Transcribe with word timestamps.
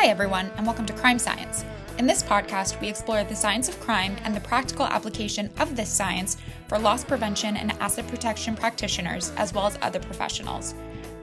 Hi, 0.00 0.06
everyone, 0.06 0.48
and 0.56 0.64
welcome 0.64 0.86
to 0.86 0.92
Crime 0.92 1.18
Science. 1.18 1.64
In 1.98 2.06
this 2.06 2.22
podcast, 2.22 2.80
we 2.80 2.88
explore 2.88 3.24
the 3.24 3.34
science 3.34 3.68
of 3.68 3.80
crime 3.80 4.16
and 4.22 4.32
the 4.32 4.40
practical 4.40 4.86
application 4.86 5.50
of 5.58 5.74
this 5.74 5.88
science 5.88 6.36
for 6.68 6.78
loss 6.78 7.02
prevention 7.02 7.56
and 7.56 7.72
asset 7.80 8.06
protection 8.06 8.54
practitioners, 8.54 9.32
as 9.36 9.52
well 9.52 9.66
as 9.66 9.76
other 9.82 9.98
professionals. 9.98 10.76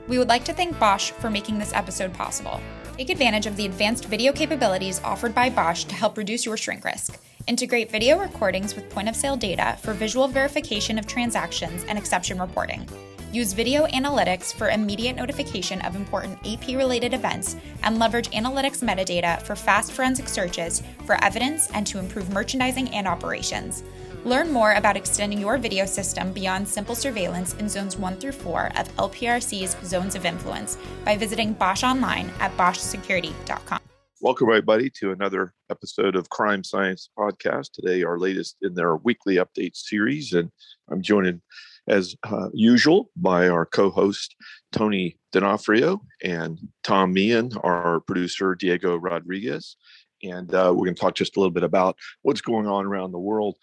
We 0.10 0.18
would 0.18 0.28
like 0.28 0.44
to 0.44 0.54
thank 0.54 0.78
Bosch 0.78 1.12
for 1.12 1.30
making 1.30 1.58
this 1.58 1.72
episode 1.72 2.14
possible. 2.14 2.60
Take 2.98 3.10
advantage 3.12 3.46
of 3.46 3.56
the 3.56 3.66
advanced 3.66 4.06
video 4.08 4.34
capabilities 4.34 5.00
offered 5.06 5.34
by 5.34 5.50
Bosch 5.50 5.86
to 5.86 5.96
help 5.96 6.18
reduce 6.18 6.46
your 6.46 6.58
shrink 6.58 6.84
risk. 6.84 7.18
Integrate 7.48 7.92
video 7.92 8.18
recordings 8.18 8.76
with 8.76 8.90
point 8.90 9.08
of 9.08 9.16
sale 9.16 9.36
data 9.38 9.78
for 9.82 9.94
visual 9.94 10.28
verification 10.28 10.98
of 10.98 11.06
transactions 11.06 11.84
and 11.88 11.96
exception 11.96 12.40
reporting. 12.40 12.90
Use 13.32 13.54
video 13.54 13.86
analytics 13.88 14.52
for 14.52 14.70
immediate 14.70 15.16
notification 15.16 15.80
of 15.82 15.96
important 15.96 16.40
AP 16.48 16.70
related 16.70 17.14
events 17.14 17.56
and 17.84 18.00
leverage 18.00 18.32
analytics 18.32 18.82
metadata 18.82 19.40
for 19.44 19.56
fast 19.56 19.92
forensic 19.92 20.28
searches 20.28 20.82
for 21.06 21.24
evidence 21.24 21.70
and 21.72 21.86
to 21.86 22.00
improve 22.00 22.32
merchandising 22.32 22.90
and 22.90 23.08
operations. 23.08 23.84
Learn 24.24 24.52
more 24.52 24.74
about 24.74 24.98
extending 24.98 25.38
your 25.40 25.60
video 25.60 25.86
system 25.86 26.34
beyond 26.34 26.68
simple 26.68 26.96
surveillance 26.96 27.54
in 27.56 27.70
zones 27.70 27.96
1 27.96 28.16
through 28.18 28.32
4 28.32 28.72
of 28.76 28.96
LPRC's 28.96 29.76
Zones 29.88 30.16
of 30.16 30.26
Influence 30.26 30.80
by 31.04 31.16
visiting 31.16 31.54
Bosch 31.54 31.84
online 31.84 32.32
at 32.40 32.56
boschsecurity.com. 32.58 33.82
Welcome, 34.22 34.48
everybody, 34.48 34.90
to 34.92 35.12
another 35.12 35.54
episode 35.70 36.16
of 36.16 36.30
Crime 36.30 36.64
Science 36.64 37.10
Podcast. 37.20 37.74
Today, 37.74 38.04
our 38.04 38.18
latest 38.18 38.56
in 38.62 38.74
their 38.74 38.96
weekly 38.96 39.36
update 39.36 39.76
series, 39.76 40.32
and 40.32 40.50
I'm 40.90 41.02
joined 41.02 41.42
as 41.90 42.16
uh, 42.24 42.48
usual 42.54 43.12
by 43.18 43.50
our 43.50 43.66
co-host 43.66 44.34
Tony 44.72 45.18
D'Onofrio 45.34 46.02
and 46.24 46.58
Tom 46.82 47.12
Meehan, 47.12 47.52
our 47.58 48.00
producer 48.00 48.56
Diego 48.56 48.96
Rodriguez, 48.96 49.76
and 50.24 50.54
uh, 50.56 50.72
we're 50.74 50.86
going 50.86 50.96
to 50.96 51.02
talk 51.02 51.16
just 51.16 51.36
a 51.36 51.40
little 51.42 51.52
bit 51.52 51.64
about 51.64 51.98
what's 52.22 52.42
going 52.42 52.68
on 52.68 52.86
around 52.86 53.12
the 53.12 53.20
world 53.20 53.58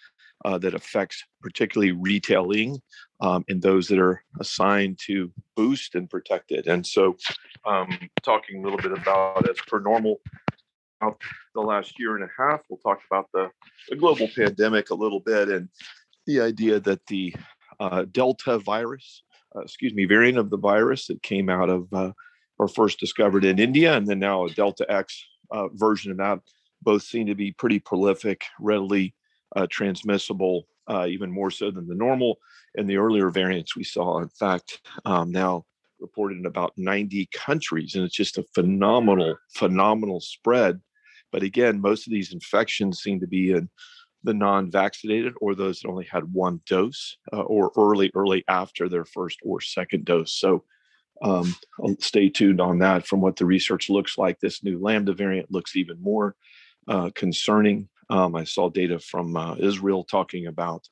uh, 0.44 0.58
that 0.58 0.74
affects 0.74 1.24
particularly 1.40 1.92
retailing 1.92 2.80
um, 3.20 3.44
and 3.48 3.62
those 3.62 3.88
that 3.88 3.98
are 3.98 4.22
assigned 4.40 4.98
to 5.06 5.32
boost 5.56 5.94
and 5.94 6.10
protect 6.10 6.50
it. 6.50 6.66
And 6.66 6.86
so, 6.86 7.16
um, 7.64 7.98
talking 8.22 8.60
a 8.60 8.62
little 8.62 8.78
bit 8.78 8.92
about 8.92 9.48
as 9.48 9.56
per 9.66 9.80
normal. 9.80 10.20
The 11.54 11.60
last 11.60 11.98
year 11.98 12.16
and 12.16 12.24
a 12.24 12.30
half, 12.36 12.60
we'll 12.68 12.78
talk 12.78 13.00
about 13.10 13.28
the, 13.32 13.50
the 13.88 13.96
global 13.96 14.28
pandemic 14.34 14.90
a 14.90 14.94
little 14.94 15.20
bit 15.20 15.48
and 15.48 15.68
the 16.26 16.40
idea 16.40 16.80
that 16.80 17.04
the 17.06 17.34
uh, 17.80 18.04
Delta 18.10 18.58
virus, 18.58 19.24
uh, 19.56 19.60
excuse 19.60 19.92
me, 19.94 20.04
variant 20.04 20.38
of 20.38 20.50
the 20.50 20.56
virus 20.56 21.06
that 21.08 21.22
came 21.22 21.48
out 21.48 21.68
of 21.68 21.92
uh, 21.92 22.12
or 22.58 22.68
first 22.68 23.00
discovered 23.00 23.44
in 23.44 23.58
India, 23.58 23.96
and 23.96 24.06
then 24.06 24.20
now 24.20 24.44
a 24.44 24.50
Delta 24.50 24.86
X 24.88 25.24
uh, 25.50 25.68
version 25.74 26.12
of 26.12 26.18
that. 26.18 26.40
Both 26.82 27.02
seem 27.02 27.26
to 27.26 27.34
be 27.34 27.52
pretty 27.52 27.78
prolific, 27.78 28.44
readily 28.60 29.14
uh, 29.56 29.66
transmissible, 29.70 30.66
uh, 30.88 31.06
even 31.08 31.30
more 31.30 31.50
so 31.50 31.70
than 31.70 31.88
the 31.88 31.94
normal 31.94 32.38
and 32.76 32.88
the 32.88 32.96
earlier 32.96 33.30
variants 33.30 33.76
we 33.76 33.84
saw. 33.84 34.18
In 34.20 34.28
fact, 34.28 34.80
um, 35.04 35.30
now 35.30 35.64
reported 36.00 36.38
in 36.38 36.46
about 36.46 36.72
90 36.76 37.28
countries, 37.34 37.94
and 37.94 38.04
it's 38.04 38.16
just 38.16 38.38
a 38.38 38.44
phenomenal, 38.54 39.36
phenomenal 39.54 40.20
spread. 40.20 40.80
But 41.32 41.42
again, 41.42 41.80
most 41.80 42.06
of 42.06 42.12
these 42.12 42.32
infections 42.32 43.00
seem 43.00 43.18
to 43.20 43.26
be 43.26 43.52
in 43.52 43.68
the 44.22 44.34
non-vaccinated 44.34 45.32
or 45.40 45.54
those 45.54 45.80
that 45.80 45.88
only 45.88 46.04
had 46.04 46.32
one 46.32 46.60
dose 46.66 47.16
uh, 47.32 47.40
or 47.40 47.72
early 47.76 48.10
early 48.14 48.44
after 48.48 48.88
their 48.88 49.04
first 49.04 49.38
or 49.42 49.60
second 49.60 50.04
dose. 50.04 50.34
So 50.34 50.64
um, 51.22 51.54
stay 51.98 52.28
tuned 52.28 52.60
on 52.60 52.78
that. 52.80 53.06
From 53.06 53.20
what 53.20 53.36
the 53.36 53.46
research 53.46 53.88
looks 53.88 54.18
like 54.18 54.38
this 54.38 54.62
new 54.62 54.78
lambda 54.80 55.12
variant 55.12 55.50
looks 55.50 55.76
even 55.76 56.00
more 56.00 56.36
uh, 56.88 57.10
concerning. 57.14 57.88
Um, 58.10 58.34
i 58.34 58.44
saw 58.44 58.68
data 58.68 58.98
from 58.98 59.36
uh, 59.36 59.54
israel 59.58 60.04
talking 60.04 60.46
about 60.46 60.86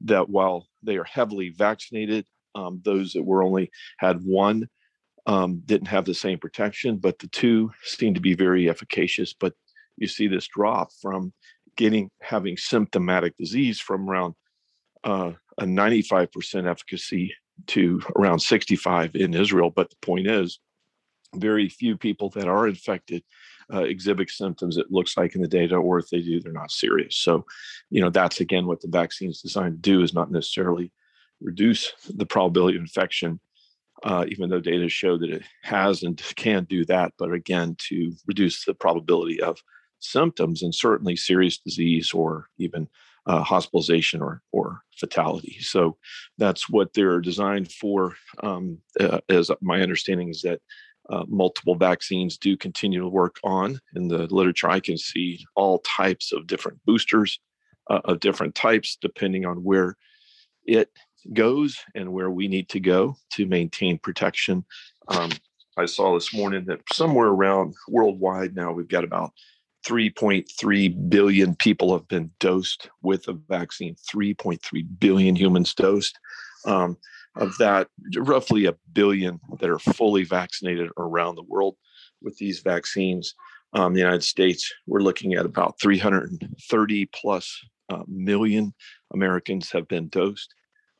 that 0.00 0.28
while 0.28 0.66
they 0.82 0.96
are 0.96 1.04
heavily 1.04 1.50
vaccinated 1.50 2.26
um, 2.54 2.80
those 2.84 3.12
that 3.12 3.22
were 3.22 3.44
only 3.44 3.70
had 3.98 4.24
one 4.24 4.68
um, 5.26 5.62
didn't 5.66 5.88
have 5.88 6.04
the 6.04 6.14
same 6.14 6.38
protection 6.38 6.96
but 6.96 7.18
the 7.18 7.28
two 7.28 7.70
seem 7.84 8.14
to 8.14 8.20
be 8.20 8.34
very 8.34 8.68
efficacious. 8.68 9.34
But 9.34 9.54
you 9.96 10.06
see 10.06 10.28
this 10.28 10.46
drop 10.48 10.90
from 11.00 11.32
getting 11.76 12.10
having 12.20 12.56
symptomatic 12.56 13.36
disease 13.36 13.80
from 13.80 14.08
around 14.08 14.34
uh, 15.04 15.32
a 15.58 15.64
95% 15.64 16.68
efficacy 16.68 17.34
to 17.66 18.00
around 18.16 18.40
65 18.40 19.14
in 19.14 19.34
Israel. 19.34 19.70
But 19.70 19.90
the 19.90 19.96
point 20.02 20.26
is, 20.26 20.58
very 21.34 21.68
few 21.68 21.96
people 21.96 22.30
that 22.30 22.48
are 22.48 22.68
infected 22.68 23.22
uh, 23.72 23.82
exhibit 23.82 24.30
symptoms 24.30 24.76
it 24.76 24.90
looks 24.90 25.16
like 25.16 25.34
in 25.34 25.42
the 25.42 25.48
data, 25.48 25.76
or 25.76 25.98
if 25.98 26.08
they 26.10 26.20
do, 26.20 26.40
they're 26.40 26.52
not 26.52 26.70
serious. 26.70 27.16
So, 27.16 27.44
you 27.90 28.00
know, 28.00 28.10
that's 28.10 28.40
again 28.40 28.66
what 28.66 28.80
the 28.80 28.88
vaccine 28.88 29.30
is 29.30 29.40
designed 29.40 29.82
to 29.82 29.90
do 29.90 30.02
is 30.02 30.14
not 30.14 30.30
necessarily 30.30 30.92
reduce 31.40 31.92
the 32.14 32.26
probability 32.26 32.76
of 32.76 32.82
infection, 32.82 33.40
uh, 34.04 34.26
even 34.28 34.50
though 34.50 34.60
data 34.60 34.88
show 34.88 35.16
that 35.18 35.30
it 35.30 35.42
has 35.62 36.02
and 36.02 36.22
can 36.36 36.64
do 36.64 36.84
that. 36.86 37.12
But 37.18 37.32
again, 37.32 37.76
to 37.88 38.12
reduce 38.26 38.64
the 38.64 38.74
probability 38.74 39.40
of 39.40 39.58
symptoms 40.00 40.62
and 40.62 40.74
certainly 40.74 41.16
serious 41.16 41.58
disease 41.58 42.12
or 42.12 42.46
even 42.58 42.88
uh, 43.26 43.42
hospitalization 43.42 44.20
or, 44.20 44.42
or 44.52 44.82
fatality. 44.96 45.56
So 45.60 45.96
that's 46.38 46.68
what 46.68 46.92
they're 46.92 47.20
designed 47.20 47.72
for. 47.72 48.14
Um, 48.42 48.78
uh, 49.00 49.20
as 49.28 49.50
my 49.60 49.80
understanding 49.80 50.28
is 50.28 50.42
that 50.42 50.60
uh, 51.10 51.24
multiple 51.28 51.74
vaccines 51.74 52.38
do 52.38 52.56
continue 52.56 53.00
to 53.00 53.08
work 53.08 53.36
on. 53.44 53.78
In 53.94 54.08
the 54.08 54.26
literature, 54.26 54.70
I 54.70 54.80
can 54.80 54.96
see 54.96 55.44
all 55.54 55.80
types 55.80 56.32
of 56.32 56.46
different 56.46 56.78
boosters 56.86 57.38
uh, 57.90 58.00
of 58.04 58.20
different 58.20 58.54
types, 58.54 58.96
depending 59.00 59.44
on 59.44 59.58
where 59.62 59.96
it 60.64 60.90
goes 61.32 61.78
and 61.94 62.12
where 62.12 62.30
we 62.30 62.48
need 62.48 62.68
to 62.70 62.80
go 62.80 63.16
to 63.32 63.46
maintain 63.46 63.98
protection. 63.98 64.64
Um, 65.08 65.30
I 65.76 65.86
saw 65.86 66.14
this 66.14 66.32
morning 66.32 66.64
that 66.66 66.80
somewhere 66.92 67.28
around 67.28 67.74
worldwide 67.88 68.54
now 68.54 68.72
we've 68.72 68.88
got 68.88 69.04
about 69.04 69.32
3.3 69.84 71.10
billion 71.10 71.54
people 71.56 71.92
have 71.92 72.08
been 72.08 72.30
dosed 72.40 72.88
with 73.02 73.28
a 73.28 73.32
vaccine, 73.32 73.96
3.3 74.14 74.58
billion 74.98 75.36
humans 75.36 75.74
dosed. 75.74 76.18
Um, 76.64 76.96
of 77.36 77.56
that, 77.58 77.88
roughly 78.16 78.66
a 78.66 78.76
billion 78.92 79.40
that 79.60 79.68
are 79.68 79.78
fully 79.78 80.24
vaccinated 80.24 80.88
around 80.96 81.34
the 81.34 81.42
world 81.42 81.76
with 82.22 82.36
these 82.38 82.60
vaccines. 82.60 83.34
Um, 83.72 83.92
the 83.92 84.00
United 84.00 84.22
States, 84.22 84.72
we're 84.86 85.00
looking 85.00 85.34
at 85.34 85.44
about 85.44 85.80
330 85.80 87.06
plus 87.06 87.60
uh, 87.90 88.02
million 88.06 88.72
Americans 89.12 89.70
have 89.72 89.88
been 89.88 90.08
dosed 90.08 90.54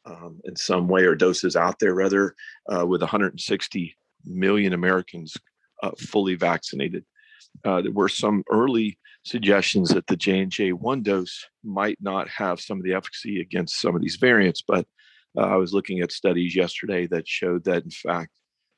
um, 0.06 0.40
in 0.44 0.56
some 0.56 0.88
way, 0.88 1.04
or 1.04 1.14
doses 1.14 1.56
out 1.56 1.78
there, 1.78 1.94
rather, 1.94 2.34
uh, 2.68 2.84
with 2.84 3.00
160 3.00 3.96
million 4.24 4.72
Americans 4.72 5.36
uh, 5.82 5.92
fully 5.98 6.34
vaccinated 6.34 7.04
uh, 7.64 7.82
there 7.82 7.92
were 7.92 8.08
some 8.08 8.44
early 8.50 8.98
suggestions 9.24 9.88
that 9.90 10.06
the 10.06 10.16
J&J 10.16 10.72
one 10.72 11.02
dose 11.02 11.46
might 11.62 11.98
not 12.00 12.28
have 12.28 12.60
some 12.60 12.78
of 12.78 12.84
the 12.84 12.94
efficacy 12.94 13.40
against 13.40 13.80
some 13.80 13.96
of 13.96 14.02
these 14.02 14.16
variants, 14.16 14.62
but 14.66 14.86
uh, 15.36 15.42
I 15.42 15.56
was 15.56 15.72
looking 15.72 16.00
at 16.00 16.12
studies 16.12 16.54
yesterday 16.54 17.06
that 17.08 17.26
showed 17.26 17.64
that 17.64 17.84
in 17.84 17.90
fact 17.90 18.30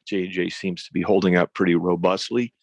J&J 0.07 0.51
seems 0.51 0.85
to 0.85 0.93
be 0.93 1.03
holding 1.03 1.37
up 1.37 1.53
pretty 1.53 1.75
robustly. 1.75 2.55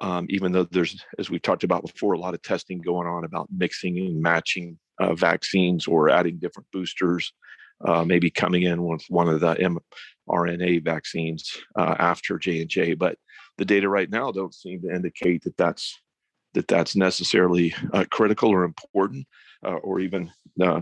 Um, 0.00 0.26
even 0.30 0.52
though 0.52 0.62
there's, 0.62 1.04
as 1.18 1.28
we've 1.28 1.42
talked 1.42 1.64
about 1.64 1.82
before, 1.82 2.12
a 2.12 2.20
lot 2.20 2.34
of 2.34 2.42
testing 2.42 2.80
going 2.80 3.08
on 3.08 3.24
about 3.24 3.48
mixing 3.50 3.98
and 3.98 4.22
matching 4.22 4.78
uh, 5.00 5.14
vaccines 5.14 5.88
or 5.88 6.08
adding 6.08 6.38
different 6.38 6.68
boosters, 6.72 7.32
uh, 7.84 8.04
maybe 8.04 8.30
coming 8.30 8.62
in 8.62 8.84
with 8.84 9.04
one 9.08 9.28
of 9.28 9.40
the 9.40 9.80
mRNA 10.28 10.84
vaccines 10.84 11.50
uh, 11.76 11.96
after 11.98 12.38
J 12.38 12.60
and 12.60 12.70
J. 12.70 12.94
But 12.94 13.16
the 13.58 13.64
data 13.64 13.88
right 13.88 14.08
now 14.08 14.32
don't 14.32 14.54
seem 14.54 14.80
to 14.82 14.94
indicate 14.94 15.42
that 15.42 15.56
that's 15.56 15.98
that 16.54 16.68
that's 16.68 16.96
necessarily 16.96 17.74
uh, 17.92 18.04
critical 18.10 18.50
or 18.50 18.64
important 18.64 19.26
uh, 19.64 19.74
or 19.74 20.00
even 20.00 20.30
uh, 20.62 20.80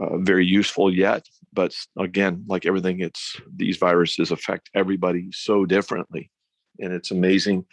uh, 0.00 0.18
very 0.18 0.44
useful 0.44 0.92
yet. 0.92 1.26
But 1.52 1.74
again, 1.98 2.44
like 2.46 2.66
everything, 2.66 3.00
it's 3.00 3.40
these 3.54 3.78
viruses 3.78 4.30
affect 4.30 4.68
everybody 4.74 5.30
so 5.32 5.64
differently, 5.64 6.30
and 6.78 6.92
it's 6.92 7.12
amazing. 7.12 7.64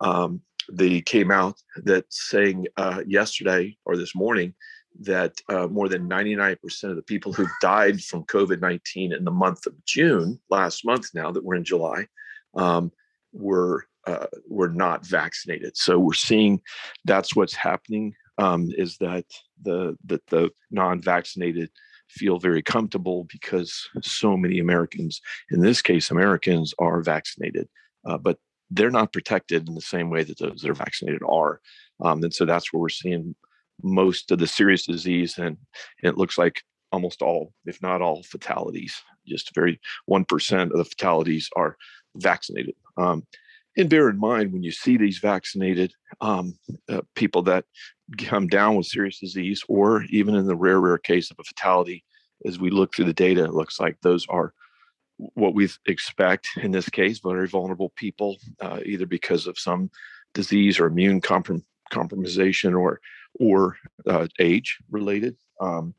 Um, 0.00 0.40
they 0.72 1.00
came 1.00 1.30
out 1.30 1.56
that 1.84 2.06
saying 2.10 2.66
uh, 2.76 3.02
yesterday 3.06 3.76
or 3.84 3.96
this 3.96 4.14
morning 4.14 4.54
that 5.00 5.34
uh, 5.48 5.66
more 5.66 5.88
than 5.88 6.08
99% 6.08 6.56
of 6.84 6.96
the 6.96 7.02
people 7.02 7.32
who 7.32 7.46
died 7.60 8.02
from 8.02 8.24
COVID 8.24 8.60
19 8.60 9.12
in 9.12 9.24
the 9.24 9.30
month 9.30 9.66
of 9.66 9.74
June, 9.84 10.40
last 10.48 10.84
month 10.84 11.10
now 11.14 11.30
that 11.30 11.44
we're 11.44 11.56
in 11.56 11.64
July, 11.64 12.06
um, 12.54 12.90
were 13.32 13.84
uh, 14.06 14.26
were 14.48 14.68
not 14.68 15.06
vaccinated. 15.06 15.76
So 15.76 15.98
we're 15.98 16.12
seeing 16.14 16.60
that's 17.04 17.34
what's 17.34 17.54
happening 17.54 18.14
um, 18.38 18.70
is 18.76 18.96
that 18.98 19.24
the 19.62 19.96
that 20.04 20.26
the 20.26 20.50
non-vaccinated 20.70 21.70
feel 22.08 22.38
very 22.38 22.62
comfortable 22.62 23.26
because 23.30 23.88
so 24.02 24.36
many 24.36 24.58
Americans, 24.58 25.20
in 25.50 25.60
this 25.60 25.82
case 25.82 26.10
Americans, 26.10 26.72
are 26.78 27.02
vaccinated. 27.02 27.68
Uh, 28.04 28.18
but 28.18 28.38
they're 28.70 28.90
not 28.90 29.12
protected 29.12 29.68
in 29.68 29.74
the 29.74 29.80
same 29.80 30.10
way 30.10 30.22
that 30.22 30.38
those 30.38 30.60
that 30.60 30.70
are 30.70 30.74
vaccinated 30.74 31.22
are. 31.28 31.60
Um, 32.00 32.22
and 32.22 32.34
so 32.34 32.44
that's 32.44 32.72
where 32.72 32.80
we're 32.80 32.88
seeing 32.88 33.34
most 33.82 34.30
of 34.30 34.38
the 34.38 34.46
serious 34.46 34.86
disease. 34.86 35.38
And, 35.38 35.56
it 36.02 36.16
looks 36.16 36.38
like 36.38 36.62
almost 36.92 37.22
all, 37.22 37.52
if 37.64 37.82
not 37.82 38.02
all, 38.02 38.22
fatalities. 38.22 39.00
Just 39.26 39.54
very 39.54 39.80
1% 40.08 40.62
of 40.62 40.76
the 40.76 40.84
fatalities 40.84 41.48
are 41.56 41.76
vaccinated. 42.16 42.74
Um, 42.96 43.24
and 43.76 43.90
bear 43.90 44.08
in 44.08 44.18
mind 44.18 44.52
when 44.52 44.62
you 44.62 44.72
see 44.72 44.96
these 44.96 45.18
vaccinated 45.18 45.92
um, 46.20 46.58
uh, 46.88 47.02
people 47.14 47.42
that 47.42 47.64
come 48.18 48.46
down 48.46 48.76
with 48.76 48.86
serious 48.86 49.18
disease, 49.18 49.62
or 49.68 50.02
even 50.10 50.34
in 50.34 50.46
the 50.46 50.56
rare, 50.56 50.80
rare 50.80 50.98
case 50.98 51.30
of 51.30 51.38
a 51.38 51.44
fatality, 51.44 52.04
as 52.44 52.58
we 52.58 52.70
look 52.70 52.94
through 52.94 53.04
the 53.04 53.12
data, 53.12 53.44
it 53.44 53.54
looks 53.54 53.80
like 53.80 53.96
those 54.00 54.26
are 54.28 54.52
what 55.16 55.54
we 55.54 55.68
expect 55.86 56.46
in 56.62 56.70
this 56.70 56.88
case 56.88 57.20
very 57.20 57.48
vulnerable 57.48 57.92
people, 57.96 58.36
uh, 58.60 58.80
either 58.84 59.06
because 59.06 59.46
of 59.46 59.58
some 59.58 59.90
disease 60.34 60.78
or 60.78 60.86
immune 60.86 61.20
comprom- 61.20 61.64
compromisation 61.92 62.78
or 62.78 63.00
or 63.38 63.76
uh, 64.06 64.26
age 64.38 64.78
related. 64.90 65.36
Um, 65.60 65.94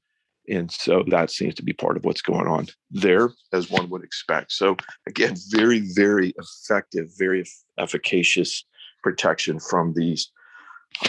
and 0.49 0.71
so 0.71 1.03
that 1.07 1.29
seems 1.29 1.55
to 1.55 1.63
be 1.63 1.73
part 1.73 1.97
of 1.97 2.05
what's 2.05 2.21
going 2.21 2.47
on 2.47 2.67
there, 2.89 3.31
as 3.53 3.69
one 3.69 3.89
would 3.89 4.03
expect. 4.03 4.51
So, 4.51 4.77
again, 5.07 5.35
very, 5.49 5.81
very 5.93 6.33
effective, 6.37 7.09
very 7.17 7.43
efficacious 7.77 8.65
protection 9.03 9.59
from 9.59 9.93
these 9.93 10.31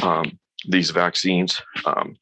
um, 0.03 0.39
these 0.67 0.91
vaccines. 0.91 1.63
Um, 1.87 2.17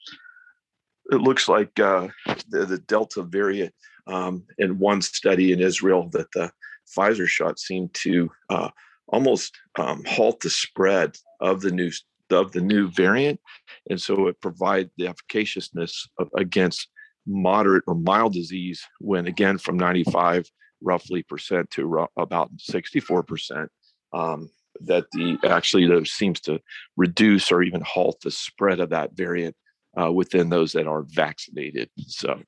it 1.10 1.20
looks 1.20 1.48
like 1.48 1.78
uh, 1.78 2.08
the, 2.48 2.66
the, 2.66 2.78
Delta 2.78 3.22
variant 3.22 3.72
um, 4.06 4.44
in 4.58 4.78
one 4.78 5.00
study 5.00 5.52
in 5.52 5.60
Israel 5.60 6.08
that 6.12 6.30
the 6.32 6.50
Pfizer 6.96 7.26
shot 7.26 7.58
seemed 7.58 7.94
to 7.94 8.30
uh, 8.50 8.68
almost 9.08 9.56
um, 9.78 10.02
halt 10.06 10.40
the 10.40 10.50
spread 10.50 11.16
of 11.40 11.60
the 11.60 11.70
new 11.70 11.90
of 12.30 12.52
the 12.52 12.60
new 12.60 12.90
variant, 12.90 13.40
and 13.88 14.00
so 14.00 14.26
it 14.26 14.40
provides 14.40 14.90
the 14.98 15.06
efficaciousness 15.06 16.08
of, 16.18 16.28
against 16.36 16.88
moderate 17.26 17.84
or 17.86 17.94
mild 17.94 18.32
disease 18.32 18.84
when 19.00 19.26
again 19.26 19.58
from 19.58 19.76
95 19.76 20.48
roughly 20.80 21.22
percent 21.22 21.70
to 21.70 22.06
about 22.16 22.50
64 22.58 23.22
percent 23.22 23.70
um, 24.12 24.50
that 24.80 25.06
the 25.12 25.38
actually 25.44 25.86
those 25.86 26.12
seems 26.12 26.40
to 26.40 26.60
reduce 26.96 27.50
or 27.50 27.62
even 27.62 27.80
halt 27.80 28.20
the 28.22 28.30
spread 28.30 28.80
of 28.80 28.90
that 28.90 29.12
variant 29.14 29.56
uh, 30.00 30.12
within 30.12 30.48
those 30.48 30.72
that 30.72 30.86
are 30.86 31.04
vaccinated. 31.08 31.90
So 32.06 32.40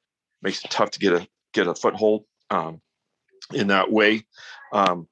makes 0.42 0.64
it 0.64 0.70
tough 0.70 0.90
to 0.92 0.98
get 0.98 1.12
a 1.12 1.26
get 1.52 1.66
a 1.66 1.74
foothold 1.74 2.24
um, 2.50 2.80
in 3.52 3.68
that 3.68 3.90
way. 3.90 4.24
Um, 4.72 5.08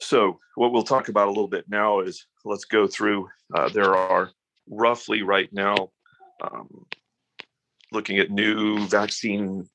so 0.00 0.38
what 0.54 0.72
we'll 0.72 0.82
talk 0.82 1.08
about 1.08 1.28
a 1.28 1.30
little 1.30 1.48
bit 1.48 1.66
now 1.68 2.00
is 2.00 2.26
let's 2.44 2.64
go 2.64 2.86
through 2.86 3.28
uh, 3.54 3.68
there 3.68 3.94
are 3.94 4.30
roughly 4.68 5.22
right 5.22 5.48
now 5.52 5.90
um, 6.42 6.86
looking 7.92 8.18
at 8.18 8.30
new 8.30 8.86
vaccine 8.88 9.68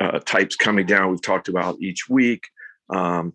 uh, 0.00 0.20
types 0.20 0.56
coming 0.56 0.86
down. 0.86 1.10
We've 1.10 1.22
talked 1.22 1.48
about 1.48 1.80
each 1.80 2.08
week. 2.08 2.48
Um, 2.90 3.32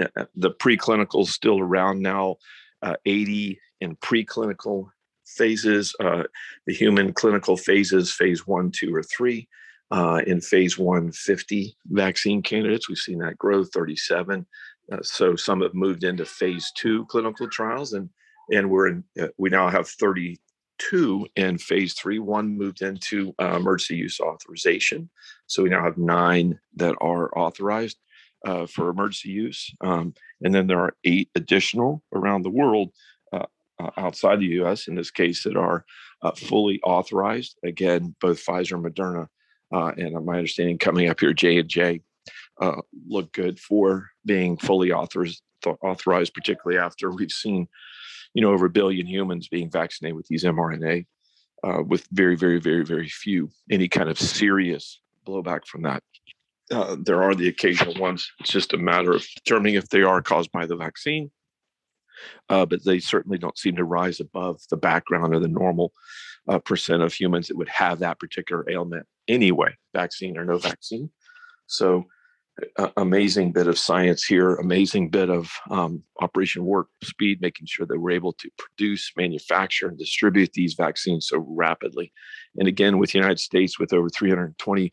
uh, 0.00 0.24
the 0.34 0.50
preclinical 0.50 1.26
still 1.26 1.60
around 1.60 2.00
now, 2.00 2.36
uh, 2.82 2.96
80 3.06 3.58
in 3.80 3.96
preclinical 3.96 4.88
phases. 5.26 5.94
Uh, 6.00 6.24
the 6.66 6.74
human 6.74 7.12
clinical 7.12 7.56
phases, 7.56 8.12
phase 8.12 8.46
one, 8.46 8.70
two, 8.70 8.94
or 8.94 9.02
three. 9.02 9.48
Uh, 9.90 10.20
in 10.26 10.40
phase 10.40 10.78
one, 10.78 11.12
50 11.12 11.76
vaccine 11.86 12.42
candidates. 12.42 12.88
We've 12.88 12.98
seen 12.98 13.18
that 13.18 13.38
grow 13.38 13.64
37. 13.64 14.46
Uh, 14.90 14.96
so 15.02 15.36
some 15.36 15.60
have 15.60 15.74
moved 15.74 16.04
into 16.04 16.24
phase 16.24 16.72
two 16.74 17.06
clinical 17.06 17.48
trials, 17.48 17.92
and 17.92 18.10
and 18.50 18.68
we're 18.68 18.88
in. 18.88 19.04
we 19.38 19.48
now 19.50 19.68
have 19.68 19.88
30 19.88 20.36
two 20.78 21.26
in 21.36 21.58
phase 21.58 21.94
three. 21.94 22.18
One 22.18 22.56
moved 22.56 22.82
into 22.82 23.34
uh, 23.40 23.56
emergency 23.56 23.96
use 23.96 24.20
authorization. 24.20 25.10
So 25.46 25.62
we 25.62 25.70
now 25.70 25.82
have 25.82 25.98
nine 25.98 26.58
that 26.76 26.94
are 27.00 27.36
authorized 27.38 27.98
uh, 28.46 28.66
for 28.66 28.88
emergency 28.88 29.30
use. 29.30 29.70
Um, 29.80 30.14
and 30.42 30.54
then 30.54 30.66
there 30.66 30.80
are 30.80 30.96
eight 31.04 31.30
additional 31.34 32.02
around 32.14 32.42
the 32.42 32.50
world 32.50 32.90
uh, 33.32 33.46
uh 33.80 33.90
outside 33.96 34.40
the 34.40 34.62
US, 34.62 34.88
in 34.88 34.94
this 34.94 35.10
case, 35.10 35.42
that 35.44 35.56
are 35.56 35.84
uh, 36.22 36.32
fully 36.32 36.80
authorized. 36.82 37.58
Again, 37.64 38.14
both 38.20 38.44
Pfizer 38.44 38.74
and 38.74 38.84
Moderna. 38.84 39.28
Uh, 39.72 39.92
and 39.96 40.24
my 40.24 40.36
understanding 40.36 40.78
coming 40.78 41.08
up 41.08 41.18
here, 41.18 41.32
J&J 41.32 42.00
look 43.08 43.32
good 43.32 43.58
for 43.58 44.10
being 44.24 44.56
fully 44.56 44.92
authorized, 44.92 45.42
authorized, 45.82 46.32
particularly 46.32 46.78
after 46.78 47.10
we've 47.10 47.32
seen 47.32 47.66
you 48.34 48.42
know, 48.42 48.50
over 48.50 48.66
a 48.66 48.70
billion 48.70 49.06
humans 49.06 49.48
being 49.48 49.70
vaccinated 49.70 50.16
with 50.16 50.26
these 50.26 50.44
mRNA, 50.44 51.06
uh, 51.62 51.82
with 51.86 52.06
very, 52.12 52.36
very, 52.36 52.60
very, 52.60 52.84
very 52.84 53.08
few 53.08 53.48
any 53.70 53.88
kind 53.88 54.10
of 54.10 54.18
serious 54.18 55.00
blowback 55.26 55.66
from 55.66 55.82
that. 55.82 56.02
Uh, 56.70 56.96
there 57.02 57.22
are 57.22 57.34
the 57.34 57.48
occasional 57.48 57.94
ones. 57.94 58.30
It's 58.40 58.50
just 58.50 58.72
a 58.72 58.78
matter 58.78 59.12
of 59.12 59.24
determining 59.36 59.74
if 59.76 59.88
they 59.88 60.02
are 60.02 60.20
caused 60.20 60.50
by 60.50 60.66
the 60.66 60.76
vaccine, 60.76 61.30
uh, 62.48 62.66
but 62.66 62.84
they 62.84 62.98
certainly 62.98 63.38
don't 63.38 63.58
seem 63.58 63.76
to 63.76 63.84
rise 63.84 64.20
above 64.20 64.60
the 64.70 64.76
background 64.76 65.34
or 65.34 65.40
the 65.40 65.48
normal 65.48 65.92
uh, 66.48 66.58
percent 66.58 67.02
of 67.02 67.12
humans 67.12 67.48
that 67.48 67.56
would 67.56 67.68
have 67.68 68.00
that 68.00 68.18
particular 68.18 68.68
ailment 68.68 69.06
anyway, 69.28 69.74
vaccine 69.94 70.36
or 70.36 70.44
no 70.44 70.58
vaccine. 70.58 71.10
So 71.66 72.06
amazing 72.96 73.52
bit 73.52 73.66
of 73.66 73.78
science 73.78 74.24
here, 74.24 74.54
amazing 74.56 75.10
bit 75.10 75.28
of 75.28 75.50
um, 75.70 76.02
operation 76.20 76.64
warp 76.64 76.88
speed, 77.02 77.40
making 77.40 77.66
sure 77.66 77.86
that 77.86 77.98
we're 77.98 78.12
able 78.12 78.32
to 78.34 78.50
produce, 78.58 79.10
manufacture, 79.16 79.88
and 79.88 79.98
distribute 79.98 80.52
these 80.52 80.74
vaccines 80.74 81.28
so 81.28 81.44
rapidly. 81.48 82.12
And 82.56 82.68
again, 82.68 82.98
with 82.98 83.12
the 83.12 83.18
United 83.18 83.40
States, 83.40 83.78
with 83.78 83.92
over 83.92 84.08
320 84.08 84.92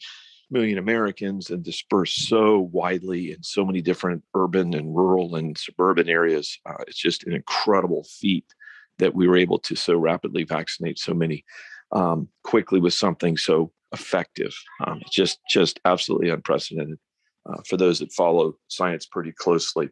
million 0.50 0.78
Americans 0.78 1.50
and 1.50 1.64
dispersed 1.64 2.28
so 2.28 2.60
widely 2.60 3.32
in 3.32 3.44
so 3.44 3.64
many 3.64 3.82
different 3.82 4.24
urban 4.36 4.74
and 4.74 4.96
rural 4.96 5.36
and 5.36 5.58
suburban 5.58 6.10
areas, 6.10 6.58
uh, 6.66 6.84
it's 6.88 7.00
just 7.00 7.26
an 7.26 7.34
incredible 7.34 8.06
feat 8.20 8.46
that 8.98 9.14
we 9.16 9.28
were 9.28 9.38
able 9.38 9.60
to 9.60 9.76
so 9.76 9.98
rapidly 9.98 10.44
vaccinate 10.44 11.00
so 11.00 11.14
many 11.14 11.46
um, 11.92 12.28
quickly 12.44 12.80
with 12.80 12.94
something 12.94 13.38
so 13.38 13.72
effective. 13.94 14.54
Um, 14.86 15.02
just, 15.10 15.40
just 15.50 15.80
absolutely 15.86 16.30
unprecedented 16.30 16.98
uh, 17.50 17.62
for 17.68 17.78
those 17.78 18.00
that 18.00 18.12
follow 18.14 18.56
science 18.68 19.06
pretty 19.06 19.32
closely. 19.32 19.90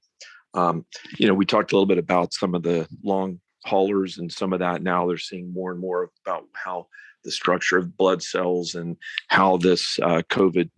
Um, 0.54 0.86
you 1.18 1.28
know, 1.28 1.34
we 1.34 1.46
talked 1.46 1.72
a 1.72 1.76
little 1.76 1.86
bit 1.86 1.98
about 1.98 2.34
some 2.34 2.56
of 2.56 2.64
the 2.64 2.88
long 3.04 3.40
haulers 3.66 4.18
and 4.18 4.32
some 4.32 4.54
of 4.54 4.60
that. 4.60 4.82
Now 4.82 5.08
they're 5.08 5.18
seeing 5.18 5.54
more 5.54 5.72
and 5.72 5.80
more 5.80 6.10
about 6.26 6.46
how 6.54 6.88
the 7.24 7.32
structure 7.32 7.78
of 7.78 7.98
blood 7.98 8.24
cells 8.24 8.76
and 8.76 8.98
how 9.28 9.58
this 9.58 10.00
uh, 10.02 10.22
COVID 10.30 10.70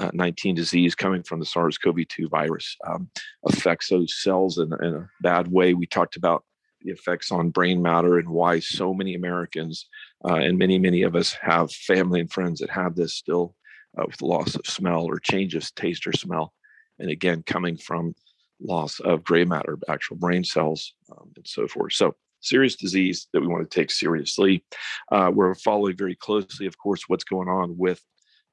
uh, 0.00 0.10
19 0.12 0.54
disease 0.56 0.94
coming 0.94 1.22
from 1.22 1.38
the 1.38 1.46
SARS 1.46 1.78
CoV 1.78 2.08
2 2.08 2.28
virus 2.28 2.76
um, 2.86 3.08
affects 3.46 3.88
those 3.88 4.20
cells 4.20 4.58
in, 4.58 4.72
in, 4.82 4.94
a 4.94 5.08
bad 5.22 5.48
way. 5.48 5.72
We 5.72 5.86
talked 5.86 6.16
about 6.16 6.44
the 6.80 6.90
effects 6.90 7.30
on 7.30 7.50
brain 7.50 7.80
matter 7.80 8.18
and 8.18 8.28
why 8.28 8.58
so 8.58 8.92
many 8.92 9.14
Americans 9.14 9.86
uh, 10.24 10.34
and 10.34 10.58
many, 10.58 10.78
many 10.78 11.02
of 11.02 11.14
us 11.14 11.32
have 11.40 11.72
family 11.72 12.20
and 12.20 12.30
friends 12.30 12.58
that 12.58 12.70
have 12.70 12.96
this 12.96 13.14
still 13.14 13.54
with 13.96 14.22
loss 14.22 14.54
of 14.54 14.66
smell 14.66 15.04
or 15.04 15.18
change 15.18 15.54
of 15.54 15.74
taste 15.74 16.06
or 16.06 16.12
smell. 16.12 16.52
And 16.98 17.10
again, 17.10 17.42
coming 17.46 17.76
from 17.76 18.14
loss 18.60 19.00
of 19.00 19.24
gray 19.24 19.44
matter, 19.44 19.78
actual 19.88 20.16
brain 20.16 20.44
cells, 20.44 20.94
um, 21.10 21.30
and 21.36 21.46
so 21.46 21.66
forth. 21.66 21.92
So, 21.92 22.14
serious 22.40 22.76
disease 22.76 23.26
that 23.32 23.40
we 23.40 23.46
want 23.46 23.68
to 23.68 23.74
take 23.80 23.90
seriously. 23.90 24.64
Uh, 25.10 25.30
we're 25.32 25.54
following 25.54 25.96
very 25.96 26.14
closely, 26.14 26.66
of 26.66 26.76
course, 26.76 27.04
what's 27.08 27.24
going 27.24 27.48
on 27.48 27.76
with 27.78 28.02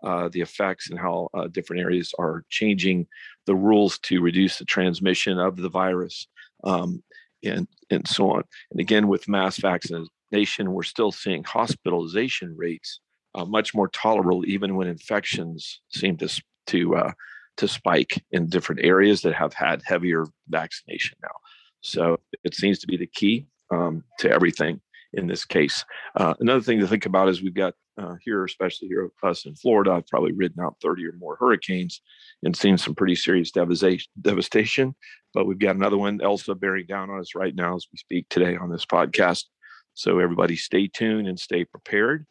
uh, 0.03 0.29
the 0.29 0.41
effects 0.41 0.89
and 0.89 0.99
how 0.99 1.29
uh, 1.33 1.47
different 1.47 1.81
areas 1.81 2.13
are 2.17 2.43
changing 2.49 3.05
the 3.45 3.55
rules 3.55 3.99
to 3.99 4.21
reduce 4.21 4.57
the 4.57 4.65
transmission 4.65 5.37
of 5.37 5.57
the 5.57 5.69
virus 5.69 6.27
um, 6.63 7.03
and, 7.43 7.67
and 7.89 8.07
so 8.07 8.31
on. 8.31 8.43
And 8.71 8.79
again, 8.79 9.07
with 9.07 9.27
mass 9.27 9.57
vaccination, 9.57 10.71
we're 10.71 10.83
still 10.83 11.11
seeing 11.11 11.43
hospitalization 11.43 12.55
rates 12.57 13.01
uh, 13.35 13.45
much 13.45 13.73
more 13.73 13.87
tolerable 13.89 14.45
even 14.45 14.75
when 14.75 14.87
infections 14.87 15.81
seem 15.89 16.17
to 16.17 16.41
to 16.67 16.95
uh, 16.95 17.11
to 17.57 17.67
spike 17.67 18.23
in 18.31 18.47
different 18.47 18.83
areas 18.83 19.21
that 19.21 19.33
have 19.33 19.53
had 19.53 19.81
heavier 19.85 20.25
vaccination 20.47 21.17
now. 21.21 21.35
So 21.81 22.19
it 22.43 22.55
seems 22.55 22.79
to 22.79 22.87
be 22.87 22.97
the 22.97 23.07
key 23.07 23.47
um, 23.71 24.03
to 24.19 24.29
everything 24.29 24.81
in 25.13 25.27
this 25.27 25.45
case. 25.45 25.83
Uh, 26.15 26.33
another 26.39 26.61
thing 26.61 26.79
to 26.79 26.87
think 26.87 27.05
about 27.05 27.27
is 27.27 27.41
we've 27.41 27.53
got 27.53 27.73
uh, 27.97 28.15
here, 28.23 28.43
especially 28.45 28.87
here 28.87 29.11
us 29.23 29.45
in 29.45 29.55
Florida, 29.55 29.91
I've 29.91 30.07
probably 30.07 30.31
ridden 30.31 30.63
out 30.63 30.77
30 30.81 31.05
or 31.07 31.13
more 31.13 31.35
hurricanes 31.39 32.01
and 32.43 32.55
seen 32.55 32.77
some 32.77 32.95
pretty 32.95 33.15
serious 33.15 33.51
devastation. 33.51 34.09
devastation. 34.19 34.95
But 35.33 35.45
we've 35.45 35.59
got 35.59 35.75
another 35.75 35.97
one, 35.97 36.21
Elsa, 36.21 36.55
bearing 36.55 36.85
down 36.87 37.09
on 37.09 37.19
us 37.19 37.35
right 37.35 37.53
now 37.53 37.75
as 37.75 37.87
we 37.91 37.97
speak 37.97 38.27
today 38.29 38.55
on 38.55 38.71
this 38.71 38.85
podcast. 38.85 39.45
So 39.93 40.19
everybody 40.19 40.55
stay 40.55 40.87
tuned 40.87 41.27
and 41.27 41.39
stay 41.39 41.65
prepared. 41.65 42.25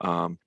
Um, 0.00 0.38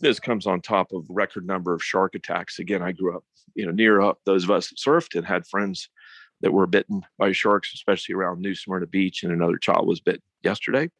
this 0.00 0.20
comes 0.20 0.46
on 0.46 0.60
top 0.60 0.92
of 0.92 1.06
record 1.08 1.46
number 1.46 1.72
of 1.72 1.82
shark 1.82 2.14
attacks. 2.14 2.58
Again, 2.58 2.82
I 2.82 2.92
grew 2.92 3.16
up, 3.16 3.24
you 3.54 3.64
know, 3.64 3.72
near 3.72 4.00
up 4.00 4.18
those 4.24 4.44
of 4.44 4.50
us 4.50 4.68
that 4.68 4.78
surfed 4.78 5.16
and 5.16 5.26
had 5.26 5.46
friends 5.46 5.88
that 6.40 6.52
were 6.52 6.66
bitten 6.66 7.02
by 7.18 7.32
sharks, 7.32 7.72
especially 7.74 8.14
around 8.14 8.40
New 8.40 8.54
Smyrna 8.54 8.86
Beach, 8.86 9.22
and 9.22 9.32
another 9.32 9.56
child 9.56 9.86
was 9.86 10.00
bit 10.00 10.22
yesterday. 10.42 10.90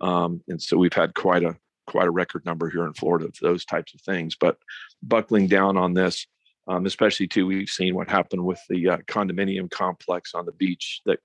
Um, 0.00 0.40
and 0.48 0.62
so 0.62 0.76
we've 0.76 0.92
had 0.92 1.14
quite 1.14 1.42
a 1.42 1.56
quite 1.86 2.06
a 2.06 2.10
record 2.10 2.44
number 2.44 2.68
here 2.68 2.86
in 2.86 2.92
Florida 2.92 3.26
of 3.26 3.34
those 3.40 3.64
types 3.64 3.94
of 3.94 4.00
things. 4.02 4.36
But 4.38 4.58
buckling 5.02 5.48
down 5.48 5.78
on 5.78 5.94
this, 5.94 6.26
um, 6.66 6.84
especially 6.84 7.26
too, 7.26 7.46
we've 7.46 7.68
seen 7.68 7.94
what 7.94 8.10
happened 8.10 8.44
with 8.44 8.60
the 8.68 8.90
uh, 8.90 8.96
condominium 9.08 9.70
complex 9.70 10.34
on 10.34 10.46
the 10.46 10.52
beach 10.52 11.00
that 11.06 11.18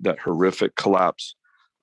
that 0.00 0.18
horrific 0.18 0.74
collapse, 0.76 1.36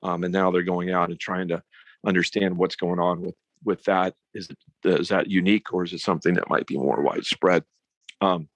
um, 0.04 0.24
and 0.24 0.34
now 0.34 0.52
they're 0.52 0.64
going 0.64 0.92
out 0.92 1.10
and 1.12 1.20
trying 1.20 1.50
to 1.50 1.62
understand 2.06 2.58
what's 2.58 2.76
going 2.76 3.00
on 3.00 3.22
with 3.22 3.36
with 3.64 3.84
that. 3.84 4.14
Is 4.34 4.50
is 4.84 5.10
that 5.10 5.30
unique 5.30 5.74
or 5.74 5.84
is 5.84 5.94
it 5.94 6.00
something 6.00 6.34
that 6.36 6.50
might 6.50 6.68
be 6.68 6.78
more 6.78 7.02
widespread? 7.02 7.64
Um, 8.22 8.50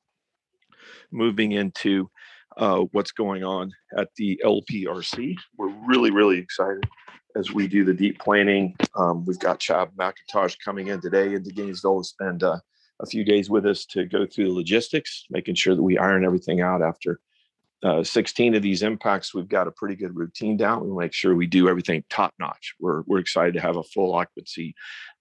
moving 1.11 1.51
into 1.51 2.09
uh, 2.57 2.81
what's 2.91 3.11
going 3.11 3.43
on 3.43 3.71
at 3.97 4.09
the 4.17 4.39
LPRC, 4.43 5.35
we're 5.57 5.73
really 5.87 6.11
really 6.11 6.37
excited 6.37 6.85
as 7.35 7.51
we 7.51 7.67
do 7.67 7.83
the 7.83 7.93
deep 7.93 8.19
planning. 8.19 8.75
Um, 8.95 9.25
we've 9.25 9.39
got 9.39 9.59
Chad 9.59 9.89
McIntosh 9.99 10.55
coming 10.63 10.87
in 10.87 11.01
today 11.01 11.33
into 11.33 11.51
Gainesville 11.51 12.01
to 12.01 12.07
spend 12.07 12.43
uh, 12.43 12.59
a 13.01 13.05
few 13.05 13.25
days 13.25 13.49
with 13.49 13.65
us 13.65 13.85
to 13.87 14.05
go 14.05 14.25
through 14.25 14.45
the 14.45 14.53
logistics, 14.53 15.25
making 15.29 15.55
sure 15.55 15.75
that 15.75 15.83
we 15.83 15.97
iron 15.97 16.23
everything 16.23 16.61
out 16.61 16.81
after 16.81 17.19
uh, 17.83 18.03
16 18.03 18.55
of 18.55 18.61
these 18.61 18.81
impacts. 18.81 19.33
We've 19.33 19.47
got 19.47 19.67
a 19.67 19.71
pretty 19.71 19.95
good 19.95 20.15
routine 20.15 20.57
down. 20.57 20.87
We 20.87 20.95
make 20.95 21.13
sure 21.13 21.35
we 21.35 21.47
do 21.47 21.69
everything 21.69 22.03
top 22.09 22.33
notch. 22.39 22.73
We're, 22.79 23.01
we're 23.05 23.19
excited 23.19 23.53
to 23.55 23.61
have 23.61 23.77
a 23.77 23.83
full 23.83 24.13
occupancy 24.13 24.75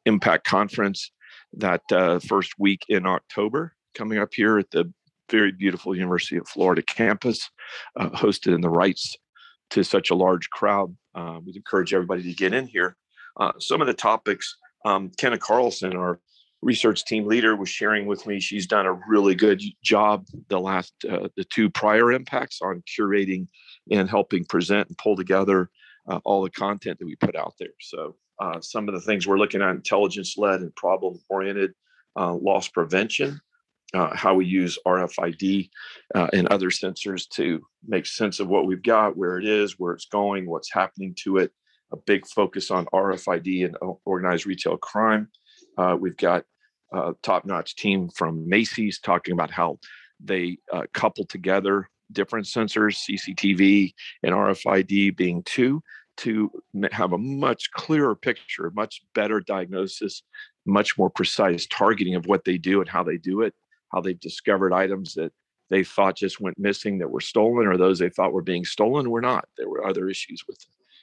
impact 0.07 0.47
conference 0.47 1.11
that 1.55 1.83
uh, 1.93 2.19
first 2.21 2.55
week 2.59 2.83
in 2.89 3.07
October 3.07 3.75
coming 3.95 4.19
up 4.19 4.31
here 4.33 4.59
at 4.59 4.71
the 4.71 4.93
very 5.31 5.53
beautiful 5.53 5.97
University 5.97 6.37
of 6.37 6.49
Florida 6.49 6.83
campus, 6.83 7.49
uh, 7.99 8.11
hosted 8.11 8.55
in 8.55 8.61
the 8.61 8.71
Reitz 8.71 9.15
to 9.71 9.83
such 9.83 10.11
a 10.11 10.15
large 10.15 10.51
crowd. 10.51 10.95
Uh, 11.15 11.39
we'd 11.45 11.57
encourage 11.57 11.95
everybody 11.95 12.23
to 12.23 12.35
get 12.35 12.53
in 12.53 12.67
here. 12.67 12.97
Uh, 13.39 13.53
some 13.59 13.81
of 13.81 13.87
the 13.87 13.95
topics, 13.95 14.57
um, 14.85 15.11
Kenna 15.17 15.39
Carlson, 15.39 15.97
our 15.97 16.21
research 16.65 17.05
team 17.05 17.27
leader, 17.27 17.55
was 17.55 17.69
sharing 17.69 18.07
with 18.07 18.27
me. 18.27 18.41
She's 18.41 18.67
done 18.67 18.87
a 18.87 18.99
really 19.09 19.35
good 19.35 19.63
job 19.83 20.27
the 20.49 20.59
last 20.59 20.93
uh, 21.09 21.29
the 21.37 21.45
two 21.45 21.71
prior 21.71 22.13
impacts 22.13 22.61
on 22.63 22.83
curating 22.83 23.47
and 23.91 24.09
helping 24.09 24.45
present 24.45 24.89
and 24.89 24.99
pull 24.99 25.17
together 25.17 25.71
uh, 26.09 26.21
all 26.25 26.43
the 26.43 26.51
content 26.51 26.99
that 26.99 27.07
we 27.07 27.17
put 27.17 27.37
out 27.37 27.55
there. 27.59 27.69
So 27.81 28.17
uh, 28.41 28.61
some 28.61 28.89
of 28.89 28.95
the 28.95 29.01
things 29.01 29.27
we're 29.27 29.39
looking 29.39 29.63
at: 29.63 29.71
intelligence 29.71 30.37
led 30.37 30.61
and 30.61 30.75
problem 30.75 31.21
oriented 31.29 31.75
uh, 32.17 32.35
loss 32.35 32.69
prevention 32.69 33.41
uh, 33.95 34.15
how 34.15 34.35
we 34.35 34.45
use 34.45 34.79
RFID 34.87 35.71
uh, 36.15 36.29
and 36.33 36.49
other 36.49 36.71
sensors 36.71 37.29
to 37.31 37.65
make 37.87 38.07
sense 38.07 38.41
of 38.41 38.49
what 38.49 38.67
we've 38.67 38.83
got, 38.83 39.17
where 39.17 39.39
it 39.39 39.47
is, 39.47 39.79
where 39.79 39.93
it's 39.93 40.07
going, 40.07 40.47
what's 40.49 40.73
happening 40.73 41.15
to 41.21 41.39
it. 41.39 41.53
A 41.93 41.97
big 41.97 42.27
focus 42.27 42.71
on 42.71 42.87
RFID 42.87 43.65
and 43.65 43.77
organized 44.05 44.47
retail 44.47 44.77
crime. 44.77 45.29
Uh, 45.79 45.97
we've 45.99 46.17
got 46.17 46.45
a 46.93 47.15
top-notch 47.23 47.77
team 47.77 48.09
from 48.09 48.49
Macy's 48.49 49.01
talking 49.01 49.33
about 49.33 49.51
how 49.51 49.79
they 50.21 50.59
uh, 50.73 50.83
couple 50.93 51.25
together 51.25 51.89
different 52.13 52.47
sensors, 52.47 52.99
CCTV 53.09 53.93
and 54.23 54.35
RFID 54.35 55.17
being 55.17 55.43
two, 55.45 55.83
to 56.19 56.51
have 56.93 57.13
a 57.13 57.19
much 57.19 57.71
clearer 57.73 58.15
picture, 58.15 58.71
much 58.75 59.03
better 59.15 59.41
diagnosis, 59.41 60.23
much 60.67 60.97
more 60.97 61.11
precise 61.11 61.67
targeting 61.67 62.15
of 62.15 62.27
what 62.27 62.45
they 62.45 62.59
do 62.59 62.81
and 62.81 62.89
how 62.89 63.03
they 63.03 63.17
do 63.17 63.41
it 63.41 63.55
how 63.95 64.01
they've 64.01 64.21
discovered 64.21 64.73
items 64.73 65.15
that 65.15 65.33
they 65.71 65.85
thought 65.85 66.17
just 66.17 66.41
went 66.41 66.59
missing 66.59 66.99
that 66.99 67.11
were 67.11 67.21
stolen 67.21 67.67
or 67.67 67.77
those 67.77 67.99
they 67.99 68.11
thought 68.11 68.33
were 68.33 68.43
being 68.43 68.65
stolen 68.65 69.09
were 69.09 69.21
not. 69.21 69.47
There 69.57 69.69
were 69.69 69.87
other 69.87 70.09
issues 70.09 70.43
with 70.49 70.59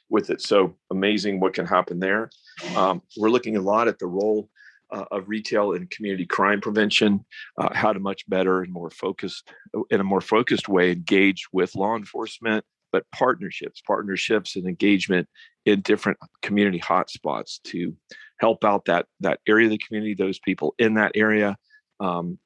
with 0.10 0.30
it. 0.30 0.42
So 0.42 0.76
amazing 0.92 1.40
what 1.40 1.54
can 1.54 1.66
happen 1.66 2.00
there. 2.00 2.30
Um, 2.76 3.02
we're 3.16 3.30
looking 3.30 3.56
a 3.56 3.62
lot 3.62 3.88
at 3.88 3.98
the 3.98 4.08
role 4.08 4.50
uh, 4.92 5.06
of 5.12 5.28
retail 5.28 5.74
and 5.74 5.90
community 5.90 6.26
crime 6.26 6.62
prevention 6.62 7.24
uh, 7.58 7.70
how 7.74 7.94
to 7.94 8.00
much 8.00 8.28
better 8.28 8.62
and 8.62 8.72
more 8.74 8.90
focused 8.90 9.52
in 9.90 10.00
a 10.00 10.04
more 10.04 10.22
focused 10.22 10.68
way 10.68 10.92
engage 10.92 11.46
with 11.52 11.76
law 11.76 11.96
enforcement 11.96 12.64
but 12.92 13.06
partnerships 13.12 13.82
partnerships 13.86 14.56
and 14.56 14.68
engagement 14.68 15.28
in 15.66 15.82
different 15.82 16.18
community 16.42 16.80
hotspots 16.80 17.62
to 17.64 17.96
help 18.40 18.64
out 18.66 18.86
that 18.86 19.06
that 19.20 19.40
area 19.48 19.66
of 19.66 19.72
the 19.72 19.78
community 19.78 20.14
those 20.14 20.40
people 20.40 20.74
in 20.78 20.96
that 20.96 21.12
area 21.16 21.56
um, 22.00 22.38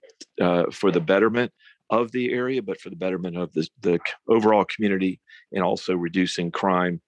uh, 0.42 0.66
for 0.72 0.92
the 0.92 1.00
betterment 1.00 1.52
of 1.90 2.12
the 2.12 2.32
area, 2.34 2.62
but 2.62 2.80
for 2.80 2.90
the 2.90 2.96
betterment 2.96 3.38
of 3.38 3.52
the, 3.54 3.68
the 3.82 4.00
overall 4.28 4.66
community 4.66 5.20
and 5.52 5.64
also 5.64 5.96
reducing 5.96 6.52
crime 6.52 7.02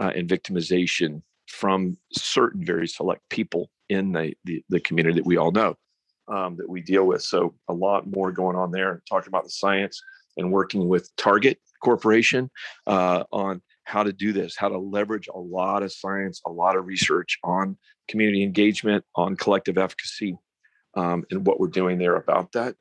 uh, 0.00 0.10
and 0.14 0.28
victimization 0.28 1.22
from 1.54 1.96
certain 2.12 2.64
very 2.64 2.88
select 2.88 3.22
people 3.30 3.70
in 3.88 4.12
the, 4.12 4.34
the, 4.44 4.62
the 4.68 4.80
community 4.80 5.16
that 5.16 5.26
we 5.26 5.36
all 5.36 5.52
know 5.52 5.74
um, 6.28 6.56
that 6.56 6.68
we 6.68 6.80
deal 6.80 7.04
with. 7.04 7.22
So 7.22 7.54
a 7.68 7.72
lot 7.72 8.06
more 8.06 8.32
going 8.32 8.56
on 8.56 8.70
there, 8.70 9.02
talking 9.08 9.28
about 9.28 9.44
the 9.44 9.50
science 9.50 10.02
and 10.36 10.50
working 10.50 10.88
with 10.88 11.14
Target 11.16 11.58
Corporation 11.82 12.50
uh, 12.86 13.24
on 13.30 13.62
how 13.84 14.02
to 14.02 14.12
do 14.12 14.32
this, 14.32 14.56
how 14.56 14.68
to 14.68 14.78
leverage 14.78 15.28
a 15.32 15.38
lot 15.38 15.82
of 15.82 15.92
science, 15.92 16.40
a 16.46 16.50
lot 16.50 16.76
of 16.76 16.86
research 16.86 17.38
on 17.44 17.76
community 18.08 18.42
engagement, 18.42 19.04
on 19.14 19.36
collective 19.36 19.78
efficacy, 19.78 20.36
um, 20.96 21.24
and 21.30 21.46
what 21.46 21.60
we're 21.60 21.68
doing 21.68 21.98
there 21.98 22.16
about 22.16 22.52
that. 22.52 22.74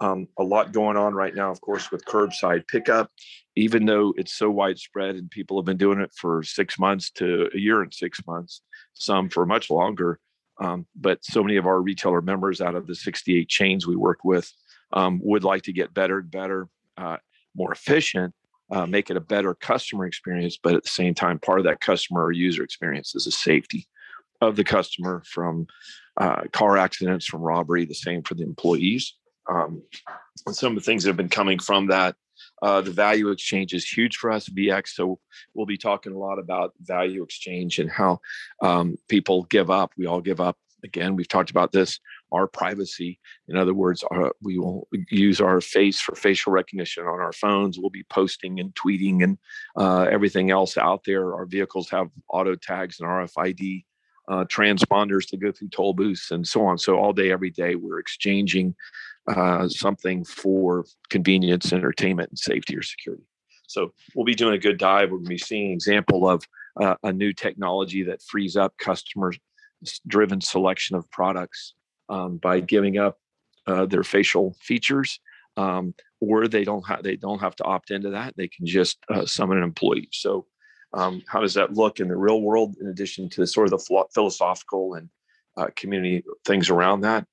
Um, 0.00 0.28
a 0.38 0.44
lot 0.44 0.72
going 0.72 0.96
on 0.96 1.14
right 1.14 1.34
now, 1.34 1.50
of 1.50 1.60
course, 1.60 1.90
with 1.90 2.04
curbside 2.04 2.68
pickup, 2.68 3.10
even 3.56 3.84
though 3.84 4.14
it's 4.16 4.32
so 4.32 4.50
widespread 4.50 5.16
and 5.16 5.30
people 5.30 5.58
have 5.58 5.66
been 5.66 5.76
doing 5.76 6.00
it 6.00 6.12
for 6.14 6.42
six 6.44 6.78
months 6.78 7.10
to 7.12 7.48
a 7.52 7.58
year 7.58 7.82
and 7.82 7.92
six 7.92 8.20
months, 8.26 8.62
some 8.94 9.28
for 9.28 9.44
much 9.44 9.70
longer. 9.70 10.20
Um, 10.60 10.86
but 10.94 11.24
so 11.24 11.42
many 11.42 11.56
of 11.56 11.66
our 11.66 11.80
retailer 11.80 12.20
members 12.20 12.60
out 12.60 12.74
of 12.74 12.86
the 12.86 12.94
68 12.94 13.48
chains 13.48 13.86
we 13.86 13.96
work 13.96 14.24
with 14.24 14.52
um, 14.92 15.20
would 15.22 15.44
like 15.44 15.62
to 15.62 15.72
get 15.72 15.94
better 15.94 16.18
and 16.18 16.30
better, 16.30 16.68
uh, 16.96 17.18
more 17.54 17.72
efficient, 17.72 18.34
uh, 18.70 18.86
make 18.86 19.10
it 19.10 19.16
a 19.16 19.20
better 19.20 19.54
customer 19.54 20.06
experience. 20.06 20.58
But 20.62 20.74
at 20.74 20.82
the 20.82 20.88
same 20.88 21.14
time, 21.14 21.38
part 21.38 21.58
of 21.58 21.64
that 21.64 21.80
customer 21.80 22.24
or 22.24 22.32
user 22.32 22.62
experience 22.62 23.14
is 23.14 23.24
the 23.24 23.30
safety 23.30 23.86
of 24.40 24.56
the 24.56 24.64
customer 24.64 25.22
from 25.26 25.66
uh, 26.16 26.42
car 26.52 26.76
accidents, 26.76 27.26
from 27.26 27.42
robbery, 27.42 27.84
the 27.84 27.94
same 27.94 28.22
for 28.22 28.34
the 28.34 28.44
employees. 28.44 29.14
Um, 29.48 29.82
some 30.50 30.76
of 30.76 30.82
the 30.82 30.84
things 30.84 31.02
that 31.02 31.10
have 31.10 31.16
been 31.16 31.28
coming 31.28 31.58
from 31.58 31.86
that. 31.88 32.16
Uh, 32.62 32.80
the 32.80 32.90
value 32.90 33.30
exchange 33.30 33.72
is 33.72 33.88
huge 33.88 34.16
for 34.16 34.30
us, 34.30 34.48
VX. 34.48 34.88
So 34.88 35.18
we'll 35.54 35.66
be 35.66 35.78
talking 35.78 36.12
a 36.12 36.18
lot 36.18 36.38
about 36.38 36.74
value 36.80 37.22
exchange 37.22 37.78
and 37.78 37.90
how 37.90 38.20
um, 38.62 38.96
people 39.08 39.44
give 39.44 39.70
up. 39.70 39.92
We 39.96 40.06
all 40.06 40.20
give 40.20 40.40
up. 40.40 40.56
Again, 40.84 41.16
we've 41.16 41.28
talked 41.28 41.50
about 41.50 41.72
this 41.72 41.98
our 42.32 42.46
privacy. 42.46 43.18
In 43.48 43.56
other 43.56 43.74
words, 43.74 44.04
our, 44.04 44.32
we 44.42 44.58
will 44.58 44.86
use 45.10 45.40
our 45.40 45.60
face 45.60 46.00
for 46.00 46.14
facial 46.14 46.52
recognition 46.52 47.04
on 47.04 47.20
our 47.20 47.32
phones. 47.32 47.78
We'll 47.78 47.90
be 47.90 48.04
posting 48.04 48.60
and 48.60 48.74
tweeting 48.74 49.24
and 49.24 49.38
uh, 49.76 50.02
everything 50.02 50.50
else 50.50 50.76
out 50.76 51.04
there. 51.04 51.34
Our 51.34 51.46
vehicles 51.46 51.88
have 51.90 52.08
auto 52.28 52.54
tags 52.54 53.00
and 53.00 53.08
RFID 53.08 53.84
uh, 54.28 54.44
transponders 54.44 55.26
to 55.30 55.36
go 55.36 55.50
through 55.50 55.68
toll 55.68 55.94
booths 55.94 56.30
and 56.30 56.46
so 56.46 56.66
on. 56.66 56.78
So 56.78 56.98
all 56.98 57.12
day, 57.12 57.32
every 57.32 57.50
day, 57.50 57.74
we're 57.74 57.98
exchanging 57.98 58.74
uh, 59.28 59.68
something 59.68 60.24
for 60.24 60.84
convenience, 61.10 61.72
entertainment, 61.72 62.30
and 62.30 62.38
safety 62.38 62.76
or 62.76 62.82
security. 62.82 63.24
So 63.66 63.92
we'll 64.14 64.24
be 64.24 64.34
doing 64.34 64.54
a 64.54 64.58
good 64.58 64.78
dive. 64.78 65.10
To 65.10 65.18
be 65.18 65.38
seeing 65.38 65.66
an 65.66 65.72
example 65.72 66.28
of 66.28 66.42
uh, 66.80 66.94
a 67.02 67.12
new 67.12 67.32
technology 67.32 68.02
that 68.04 68.22
frees 68.22 68.56
up 68.56 68.72
customer-driven 68.78 70.40
selection 70.40 70.96
of 70.96 71.10
products 71.10 71.74
um, 72.08 72.38
by 72.38 72.60
giving 72.60 72.98
up 72.98 73.18
uh, 73.66 73.86
their 73.86 74.04
facial 74.04 74.56
features. 74.60 75.20
Um, 75.56 75.94
or 76.20 76.48
they 76.48 76.64
don't 76.64 76.86
have 76.86 77.02
they 77.02 77.16
don't 77.16 77.40
have 77.40 77.56
to 77.56 77.64
opt 77.64 77.90
into 77.90 78.10
that. 78.10 78.34
They 78.36 78.48
can 78.48 78.64
just 78.64 78.98
uh, 79.08 79.26
summon 79.26 79.58
an 79.58 79.64
employee. 79.64 80.08
So 80.12 80.46
um, 80.92 81.22
how 81.26 81.40
does 81.40 81.54
that 81.54 81.74
look 81.74 82.00
in 82.00 82.08
the 82.08 82.16
real 82.16 82.40
world, 82.40 82.76
in 82.80 82.86
addition 82.86 83.28
to 83.30 83.46
sort 83.46 83.66
of 83.66 83.72
the 83.72 84.06
philosophical 84.14 84.94
and 84.94 85.08
uh, 85.56 85.68
community 85.74 86.24
things 86.44 86.70
around 86.70 87.00
that? 87.02 87.26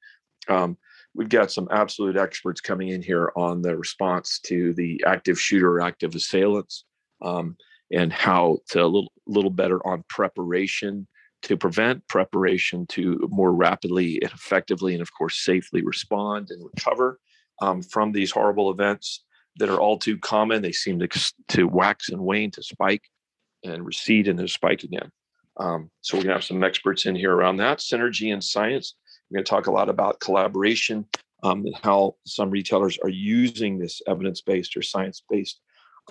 Um, 0.47 0.77
we've 1.15 1.29
got 1.29 1.51
some 1.51 1.67
absolute 1.71 2.17
experts 2.17 2.61
coming 2.61 2.89
in 2.89 3.01
here 3.01 3.31
on 3.35 3.61
the 3.61 3.75
response 3.75 4.39
to 4.39 4.73
the 4.73 5.01
active 5.07 5.39
shooter, 5.39 5.79
active 5.79 6.13
assailants, 6.13 6.83
um, 7.21 7.55
and 7.91 8.11
how 8.11 8.57
to 8.69 8.83
a 8.83 8.85
little, 8.85 9.11
little 9.25 9.49
better 9.51 9.85
on 9.87 10.03
preparation 10.09 11.07
to 11.43 11.55
prevent, 11.55 12.05
preparation 12.07 12.85
to 12.87 13.27
more 13.31 13.53
rapidly 13.53 14.19
and 14.21 14.31
effectively, 14.31 14.93
and 14.93 15.01
of 15.01 15.13
course, 15.13 15.37
safely 15.43 15.83
respond 15.83 16.49
and 16.49 16.63
recover 16.75 17.19
um, 17.61 17.81
from 17.81 18.11
these 18.11 18.31
horrible 18.31 18.69
events 18.71 19.23
that 19.57 19.69
are 19.69 19.79
all 19.79 19.97
too 19.97 20.17
common. 20.17 20.61
They 20.61 20.71
seem 20.71 20.99
to, 20.99 21.07
to 21.49 21.65
wax 21.65 22.09
and 22.09 22.21
wane, 22.21 22.51
to 22.51 22.63
spike 22.63 23.03
and 23.63 23.85
recede 23.85 24.27
and 24.27 24.37
then 24.37 24.47
spike 24.47 24.83
again. 24.83 25.11
Um, 25.57 25.89
so 26.01 26.17
we're 26.17 26.23
going 26.23 26.29
to 26.29 26.35
have 26.35 26.43
some 26.43 26.63
experts 26.63 27.05
in 27.05 27.15
here 27.15 27.31
around 27.31 27.57
that 27.57 27.77
synergy 27.79 28.33
and 28.33 28.43
science. 28.43 28.95
We're 29.29 29.37
going 29.37 29.45
to 29.45 29.49
talk 29.49 29.67
a 29.67 29.71
lot 29.71 29.89
about 29.89 30.19
collaboration 30.19 31.05
um, 31.43 31.65
and 31.65 31.75
how 31.83 32.15
some 32.25 32.49
retailers 32.49 32.97
are 32.99 33.09
using 33.09 33.77
this 33.77 34.01
evidence-based 34.07 34.75
or 34.77 34.81
science-based 34.81 35.59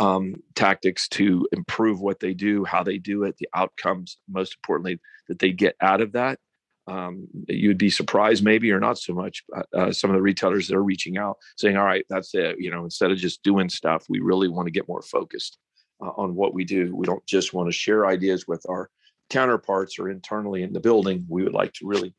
um, 0.01 0.35
tactics 0.55 1.09
to 1.09 1.47
improve 1.53 2.01
what 2.01 2.21
they 2.21 2.35
do, 2.35 2.65
how 2.65 2.83
they 2.83 2.99
do 2.99 3.25
it, 3.25 3.37
the 3.39 3.49
outcomes, 3.55 4.19
most 4.29 4.57
importantly, 4.57 5.01
that 5.29 5.39
they 5.39 5.53
get 5.53 5.77
out 5.81 6.01
of 6.01 6.13
that. 6.13 6.39
Um, 6.87 7.29
you'd 7.49 7.79
be 7.79 7.91
surprised, 7.91 8.45
maybe, 8.45 8.71
or 8.71 8.81
not 8.81 8.99
so 8.99 9.15
much. 9.15 9.43
Uh, 9.73 9.91
some 9.93 10.11
of 10.11 10.17
the 10.17 10.23
retailers 10.23 10.69
that 10.69 10.77
are 10.77 10.83
reaching 10.83 11.17
out 11.17 11.39
saying, 11.57 11.77
"All 11.79 11.85
right, 11.85 12.05
that's 12.11 12.35
it." 12.35 12.57
You 12.59 12.71
know, 12.71 12.85
instead 12.85 13.11
of 13.11 13.17
just 13.17 13.43
doing 13.43 13.71
stuff, 13.71 14.05
we 14.09 14.21
really 14.21 14.49
want 14.49 14.67
to 14.67 14.73
get 14.73 14.89
more 14.89 15.01
focused 15.01 15.57
uh, 16.03 16.11
on 16.17 16.35
what 16.35 16.53
we 16.53 16.65
do. 16.65 16.95
We 16.95 17.07
don't 17.07 17.25
just 17.27 17.55
want 17.55 17.69
to 17.69 17.73
share 17.73 18.07
ideas 18.07 18.47
with 18.47 18.67
our 18.69 18.91
counterparts 19.31 19.99
or 19.99 20.11
internally 20.11 20.63
in 20.63 20.75
the 20.75 20.81
building. 20.81 21.25
We 21.27 21.43
would 21.43 21.55
like 21.55 21.73
to 21.75 21.87
really 21.87 22.15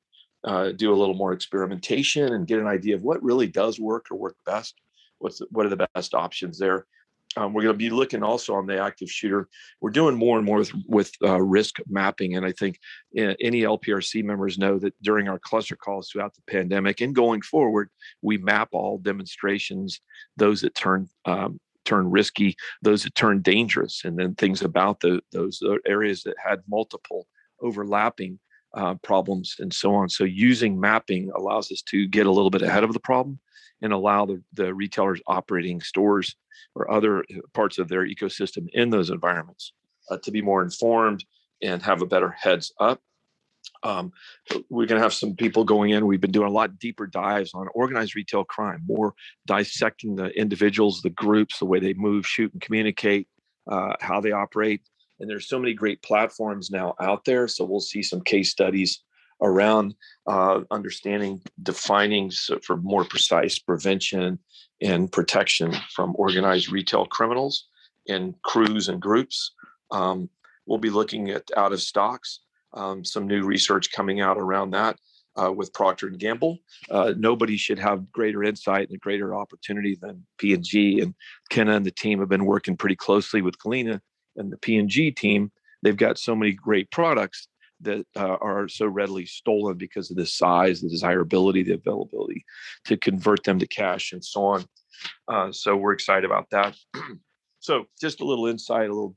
uh, 0.46 0.72
do 0.72 0.94
a 0.94 0.96
little 0.96 1.16
more 1.16 1.34
experimentation 1.34 2.34
and 2.34 2.48
get 2.48 2.60
an 2.60 2.68
idea 2.68 2.96
of 2.96 3.02
what 3.04 3.24
really 3.24 3.48
does 3.48 3.80
work 3.80 4.08
or 4.12 4.18
work 4.18 4.38
best. 4.46 4.76
What's 5.20 5.40
the, 5.40 5.48
what 5.50 5.66
are 5.66 5.70
the 5.70 5.88
best 5.94 6.14
options 6.14 6.58
there? 6.60 6.86
Um, 7.38 7.54
we're 7.54 7.64
going 7.64 7.74
to 7.74 7.78
be 7.78 7.90
looking 7.90 8.24
also 8.24 8.54
on 8.54 8.66
the 8.66 8.80
active 8.80 9.12
shooter. 9.12 9.50
We're 9.82 9.90
doing 9.90 10.16
more 10.16 10.38
and 10.38 10.46
more 10.46 10.60
with, 10.60 10.72
with 10.88 11.12
uh, 11.22 11.42
risk 11.42 11.80
mapping. 11.88 12.38
And 12.38 12.46
I 12.46 12.54
think 12.54 12.80
uh, 13.18 13.34
any 13.42 13.62
LPRC 13.62 14.24
members 14.24 14.58
know 14.58 14.80
that 14.80 14.94
during 15.02 15.28
our 15.28 15.40
cluster 15.40 15.76
calls 15.76 16.10
throughout 16.10 16.34
the 16.36 16.44
pandemic 16.50 17.02
and 17.02 17.14
going 17.14 17.42
forward, 17.42 17.90
we 18.22 18.38
map 18.38 18.70
all 18.72 19.00
demonstrations, 19.00 20.00
those 20.38 20.62
that 20.62 20.76
turn 20.76 21.10
um, 21.26 21.60
turn 21.84 22.10
risky, 22.10 22.56
those 22.82 23.04
that 23.04 23.14
turn 23.14 23.42
dangerous, 23.42 24.06
and 24.06 24.18
then 24.18 24.34
things 24.36 24.64
about 24.64 25.00
the, 25.02 25.22
those 25.32 25.62
areas 25.86 26.24
that 26.24 26.36
had 26.44 26.62
multiple 26.68 27.28
overlapping 27.62 28.40
uh, 28.76 28.96
problems 28.96 29.56
and 29.60 29.74
so 29.74 29.96
on. 29.96 30.10
So 30.10 30.24
using 30.24 30.80
mapping 30.80 31.32
allows 31.36 31.72
us 31.72 31.82
to 31.84 32.08
get 32.08 32.26
a 32.26 32.32
little 32.32 32.50
bit 32.50 32.62
ahead 32.62 32.84
of 32.84 32.94
the 32.94 33.00
problem 33.00 33.40
and 33.82 33.94
allow 33.94 34.26
the, 34.26 34.42
the 34.54 34.74
retailers 34.74 35.22
operating 35.28 35.82
stores 35.82 36.36
or 36.76 36.92
other 36.92 37.20
uh, 37.20 37.40
parts 37.54 37.78
of 37.78 37.88
their 37.88 38.06
ecosystem 38.06 38.68
in 38.74 38.90
those 38.90 39.10
environments 39.10 39.74
uh, 40.10 40.18
to 40.18 40.32
be 40.32 40.42
more 40.42 40.62
informed 40.62 41.24
and 41.62 41.82
have 41.82 42.02
a 42.02 42.06
better 42.06 42.30
heads 42.30 42.74
up. 42.80 43.02
Um, 43.84 44.12
we're 44.70 44.86
going 44.86 45.00
to 45.00 45.04
have 45.04 45.14
some 45.14 45.36
people 45.36 45.64
going 45.64 45.92
in. 45.92 46.06
We've 46.06 46.22
been 46.22 46.32
doing 46.32 46.48
a 46.48 46.54
lot 46.54 46.78
deeper 46.78 47.08
dives 47.08 47.54
on 47.54 47.68
organized 47.74 48.16
retail 48.16 48.44
crime, 48.44 48.84
more 48.86 49.14
dissecting 49.48 50.16
the 50.16 50.28
individuals, 50.40 51.02
the 51.02 51.10
groups, 51.10 51.60
the 51.60 51.66
way 51.66 51.80
they 51.80 51.94
move, 51.94 52.28
shoot, 52.28 52.54
and 52.54 52.62
communicate, 52.62 53.28
uh, 53.70 53.94
how 54.00 54.22
they 54.22 54.32
operate. 54.32 54.82
And 55.20 55.30
there's 55.30 55.48
so 55.48 55.60
many 55.60 55.74
great 55.74 56.02
platforms 56.02 56.70
now 56.72 56.96
out 57.00 57.26
there. 57.26 57.48
So 57.48 57.66
we'll 57.66 57.80
see 57.80 58.04
some 58.04 58.22
case 58.22 58.52
studies 58.52 59.02
around 59.42 59.96
uh, 60.28 60.62
understanding, 60.72 61.42
defining 61.62 62.32
for 62.64 62.78
more 62.78 63.04
precise 63.04 63.60
prevention 63.60 64.40
and 64.82 65.12
protection 65.12 65.74
from 65.94 66.16
organized 66.18 66.72
retail 66.72 67.06
criminals 67.06 67.68
and 68.08 68.36
crews 68.44 68.90
and 68.90 69.02
groups. 69.02 69.54
Um, 69.92 70.30
we'll 70.66 70.80
be 70.80 70.90
looking 70.90 71.30
at 71.30 71.44
out 71.58 71.74
of 71.74 71.82
stocks, 71.82 72.42
um, 72.74 73.04
some 73.04 73.28
new 73.28 73.44
research 73.44 73.92
coming 73.92 74.22
out 74.22 74.38
around 74.38 74.72
that. 74.72 74.98
Uh, 75.38 75.52
with 75.52 75.74
Procter 75.74 76.08
and 76.08 76.18
Gamble, 76.18 76.60
uh, 76.90 77.14
nobody 77.18 77.58
should 77.58 77.78
have 77.78 78.10
greater 78.10 78.42
insight 78.42 78.90
and 78.90 79.02
greater 79.02 79.36
opportunity 79.36 79.98
than 80.02 80.26
P&G 80.38 81.02
and 81.02 81.14
Kenna 81.50 81.76
and 81.76 81.86
the 81.86 81.92
team 81.92 82.20
have 82.20 82.30
been 82.30 82.46
working 82.46 82.78
pretty 82.78 82.96
closely 82.96 83.42
with 83.42 83.60
Galena 83.60 84.02
and 84.36 84.52
the 84.52 84.58
P&G 84.58 85.12
team. 85.12 85.52
They've 85.82 85.96
got 85.96 86.18
so 86.18 86.36
many 86.36 86.52
great 86.52 86.90
products 86.92 87.48
that 87.82 88.06
uh, 88.16 88.38
are 88.42 88.68
so 88.68 88.88
readily 88.88 89.26
stolen 89.26 89.78
because 89.78 90.10
of 90.10 90.18
the 90.18 90.26
size, 90.26 90.82
the 90.82 90.90
desirability, 90.90 91.64
the 91.64 91.74
availability 91.74 92.46
to 92.86 92.98
convert 92.98 93.44
them 93.44 93.60
to 93.60 93.68
cash 93.68 94.14
and 94.14 94.24
so 94.24 94.46
on. 94.46 94.66
Uh, 95.28 95.52
so 95.52 95.76
we're 95.76 95.94
excited 95.94 96.26
about 96.26 96.50
that. 96.52 96.76
so 97.60 97.86
just 98.00 98.22
a 98.22 98.26
little 98.26 98.48
insight, 98.48 98.90
a 98.90 98.94
little 98.94 99.16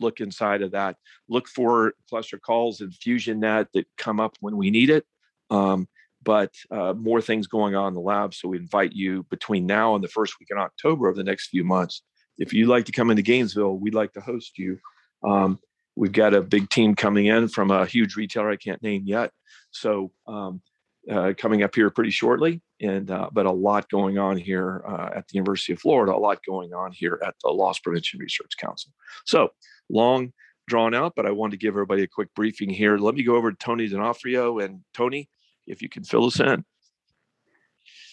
look 0.00 0.20
inside 0.20 0.62
of 0.62 0.72
that. 0.72 0.96
Look 1.28 1.48
for 1.48 1.94
cluster 2.08 2.38
calls 2.38 2.80
and 2.80 2.92
FusionNet 2.92 3.66
that 3.74 3.86
come 3.96 4.20
up 4.20 4.36
when 4.40 4.56
we 4.56 4.70
need 4.70 4.90
it. 4.90 5.04
Um, 5.50 5.88
but 6.22 6.52
uh, 6.70 6.94
more 6.94 7.20
things 7.20 7.46
going 7.46 7.74
on 7.74 7.88
in 7.88 7.94
the 7.94 8.00
lab. 8.00 8.34
So 8.34 8.48
we 8.48 8.58
invite 8.58 8.92
you 8.92 9.24
between 9.24 9.66
now 9.66 9.94
and 9.94 10.02
the 10.02 10.08
first 10.08 10.34
week 10.40 10.48
in 10.50 10.58
October 10.58 11.08
of 11.08 11.16
the 11.16 11.24
next 11.24 11.48
few 11.48 11.64
months. 11.64 12.02
If 12.38 12.52
you'd 12.52 12.68
like 12.68 12.86
to 12.86 12.92
come 12.92 13.10
into 13.10 13.22
Gainesville, 13.22 13.78
we'd 13.78 13.94
like 13.94 14.12
to 14.14 14.20
host 14.20 14.58
you. 14.58 14.78
Um, 15.22 15.58
We've 15.98 16.12
got 16.12 16.32
a 16.32 16.40
big 16.40 16.70
team 16.70 16.94
coming 16.94 17.26
in 17.26 17.48
from 17.48 17.72
a 17.72 17.84
huge 17.84 18.14
retailer 18.14 18.50
I 18.50 18.56
can't 18.56 18.80
name 18.84 19.02
yet. 19.04 19.32
So 19.72 20.12
um, 20.28 20.62
uh, 21.10 21.32
coming 21.36 21.64
up 21.64 21.74
here 21.74 21.90
pretty 21.90 22.10
shortly, 22.10 22.62
and 22.80 23.10
uh, 23.10 23.30
but 23.32 23.46
a 23.46 23.50
lot 23.50 23.88
going 23.88 24.16
on 24.16 24.36
here 24.36 24.84
uh, 24.86 25.10
at 25.16 25.26
the 25.26 25.34
University 25.34 25.72
of 25.72 25.80
Florida, 25.80 26.14
a 26.14 26.16
lot 26.16 26.38
going 26.46 26.72
on 26.72 26.92
here 26.92 27.20
at 27.26 27.34
the 27.42 27.50
Loss 27.50 27.80
Prevention 27.80 28.20
Research 28.20 28.52
Council. 28.60 28.92
So 29.26 29.48
long 29.90 30.32
drawn 30.68 30.94
out, 30.94 31.14
but 31.16 31.26
I 31.26 31.32
wanted 31.32 31.52
to 31.52 31.66
give 31.66 31.74
everybody 31.74 32.04
a 32.04 32.08
quick 32.08 32.32
briefing 32.32 32.70
here. 32.70 32.96
Let 32.96 33.16
me 33.16 33.24
go 33.24 33.34
over 33.34 33.50
to 33.50 33.56
Tony 33.56 33.88
D'Onofrio 33.88 34.60
and 34.60 34.82
Tony, 34.94 35.28
if 35.66 35.82
you 35.82 35.88
can 35.88 36.04
fill 36.04 36.26
us 36.26 36.38
in. 36.38 36.64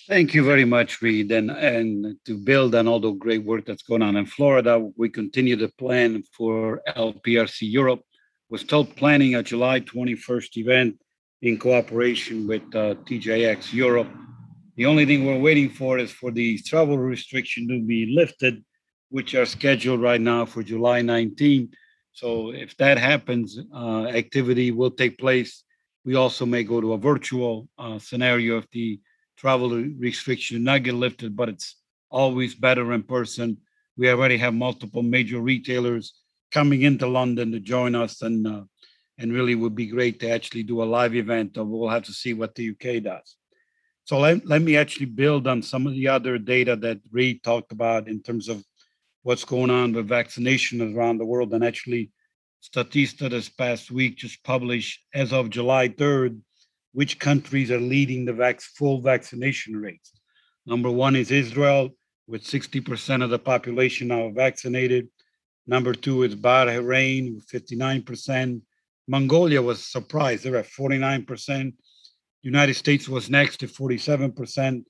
Thank 0.08 0.36
you 0.36 0.44
very 0.44 0.65
much, 0.65 1.02
Read. 1.02 1.32
And, 1.32 1.50
and 1.50 2.15
to 2.26 2.38
build 2.38 2.76
on 2.76 2.88
all 2.88 3.00
the 3.00 3.13
great 3.13 3.44
work 3.44 3.65
that's 3.65 3.82
going 3.82 4.04
on 4.04 4.15
in 4.15 4.28
Florida, 4.28 4.88
we 4.96 5.10
continue 5.10 5.56
to 5.56 5.68
plan 5.68 6.22
for 6.38 6.84
LPRC 6.96 7.62
Europe. 7.62 8.02
We're 8.48 8.60
still 8.60 8.86
planning 8.86 9.34
a 9.34 9.41
July 9.41 9.80
21st 9.80 10.58
event 10.58 11.02
in 11.41 11.58
cooperation 11.58 12.46
with 12.48 12.62
uh, 12.76 12.94
TJX 13.08 13.74
Europe. 13.74 14.08
The 14.76 14.86
only 14.86 15.08
thing 15.08 15.26
we're 15.26 15.39
waiting 15.39 15.72
for 15.72 15.98
is 15.98 16.12
for 16.12 16.30
the 16.30 16.60
travel 16.60 17.00
restriction 17.00 17.68
to 17.70 17.82
be 17.82 18.13
lifted, 18.15 18.63
which 19.10 19.34
are 19.34 19.48
scheduled 19.48 20.02
right 20.02 20.22
now 20.22 20.46
for 20.46 20.62
July 20.62 21.02
19th. 21.02 21.74
So 22.12 22.52
if 22.52 22.78
that 22.78 23.00
happens, 23.00 23.58
uh, 23.74 24.06
activity 24.06 24.70
will 24.70 24.91
take 24.91 25.18
place. 25.18 25.63
We 26.04 26.13
also 26.13 26.46
may 26.46 26.63
go 26.63 26.80
to 26.80 26.94
a 26.94 26.98
virtual 27.00 27.68
uh, 27.80 27.98
scenario 27.98 28.60
if 28.60 28.70
the 28.70 29.00
travel 29.45 29.69
restriction 29.99 30.63
not 30.63 30.81
get 30.81 30.95
lifted, 30.95 31.36
but 31.36 31.49
it's 31.49 31.75
always 32.10 32.55
better 32.55 32.93
in 32.93 33.03
person. 33.03 33.55
We 33.95 34.10
already 34.10 34.38
have 34.38 34.55
multiple 34.55 35.03
major 35.03 35.39
retailers 35.39 36.13
coming 36.51 36.81
into 36.81 37.05
London 37.05 37.51
to 37.51 37.60
join 37.60 37.93
us, 37.93 38.23
and 38.23 38.47
uh, 38.47 38.63
and 39.19 39.31
really 39.31 39.53
would 39.53 39.75
be 39.75 39.86
great 39.86 40.19
to 40.21 40.31
actually 40.31 40.63
do 40.63 40.81
a 40.81 40.91
live 40.97 41.13
event. 41.13 41.58
We'll 41.58 41.89
have 41.89 42.05
to 42.05 42.12
see 42.12 42.34
what 42.34 42.55
the 42.55 42.71
UK 42.71 43.03
does. 43.03 43.36
So 44.05 44.19
let, 44.19 44.47
let 44.47 44.63
me 44.63 44.77
actually 44.77 45.12
build 45.21 45.45
on 45.45 45.62
some 45.62 45.86
of 45.86 45.93
the 45.93 46.08
other 46.08 46.39
data 46.39 46.75
that 46.77 46.99
Read 47.12 47.43
talked 47.43 47.71
about 47.71 48.08
in 48.08 48.23
terms 48.23 48.49
of 48.49 48.63
what's 49.21 49.45
going 49.45 49.69
on 49.69 49.93
with 49.93 50.08
vaccination 50.08 50.95
around 50.95 51.19
the 51.19 51.25
world. 51.25 51.53
And 51.53 51.63
actually, 51.63 52.10
Statista 52.63 53.29
this 53.29 53.49
past 53.49 53.91
week 53.91 54.17
just 54.17 54.43
published 54.43 55.05
as 55.13 55.31
of 55.31 55.51
July 55.51 55.89
3rd 55.89 56.41
which 56.95 57.19
countries 57.19 57.71
are 57.71 57.79
leading 57.79 58.23
the 58.23 58.31
vac- 58.31 58.62
full 58.62 59.01
vaccination 59.01 59.75
rates. 59.75 60.13
Number 60.65 60.89
one 60.89 61.17
is 61.17 61.29
Israel, 61.29 61.89
with 62.25 62.41
60% 62.41 63.21
of 63.21 63.29
the 63.29 63.38
population 63.38 64.08
now 64.08 64.29
vaccinated. 64.29 65.10
Number 65.67 65.93
two 65.93 66.23
is 66.23 66.38
Bahrain, 66.38 67.36
with 67.36 67.47
59%. 67.49 68.62
Mongolia 69.10 69.62
was 69.62 69.86
surprised, 69.86 70.45
they're 70.45 70.55
at 70.55 70.67
49%. 70.67 71.73
United 72.43 72.75
States 72.75 73.10
was 73.10 73.29
next 73.29 73.62
at 73.62 73.69
47%, 73.69 74.86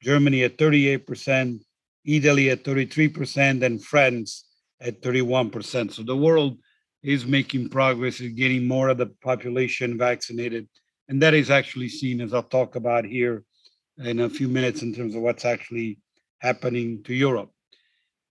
Germany 0.00 0.44
at 0.44 0.58
38%, 0.58 1.60
Italy 2.04 2.50
at 2.50 2.62
33%, 2.62 3.64
and 3.64 3.82
France 3.82 4.44
at 4.80 5.02
31%. 5.02 5.92
So 5.92 6.04
the 6.04 6.16
world 6.16 6.58
is 7.02 7.26
making 7.26 7.70
progress 7.70 8.20
in 8.20 8.36
getting 8.36 8.68
more 8.68 8.90
of 8.90 8.98
the 8.98 9.06
population 9.22 9.98
vaccinated 9.98 10.68
and 11.08 11.22
that 11.22 11.34
is 11.34 11.50
actually 11.50 11.88
seen 11.88 12.20
as 12.20 12.34
I'll 12.34 12.42
talk 12.42 12.76
about 12.76 13.04
here 13.04 13.44
in 13.98 14.20
a 14.20 14.30
few 14.30 14.48
minutes 14.48 14.82
in 14.82 14.94
terms 14.94 15.14
of 15.14 15.22
what's 15.22 15.44
actually 15.44 15.98
happening 16.38 17.02
to 17.04 17.14
Europe. 17.14 17.50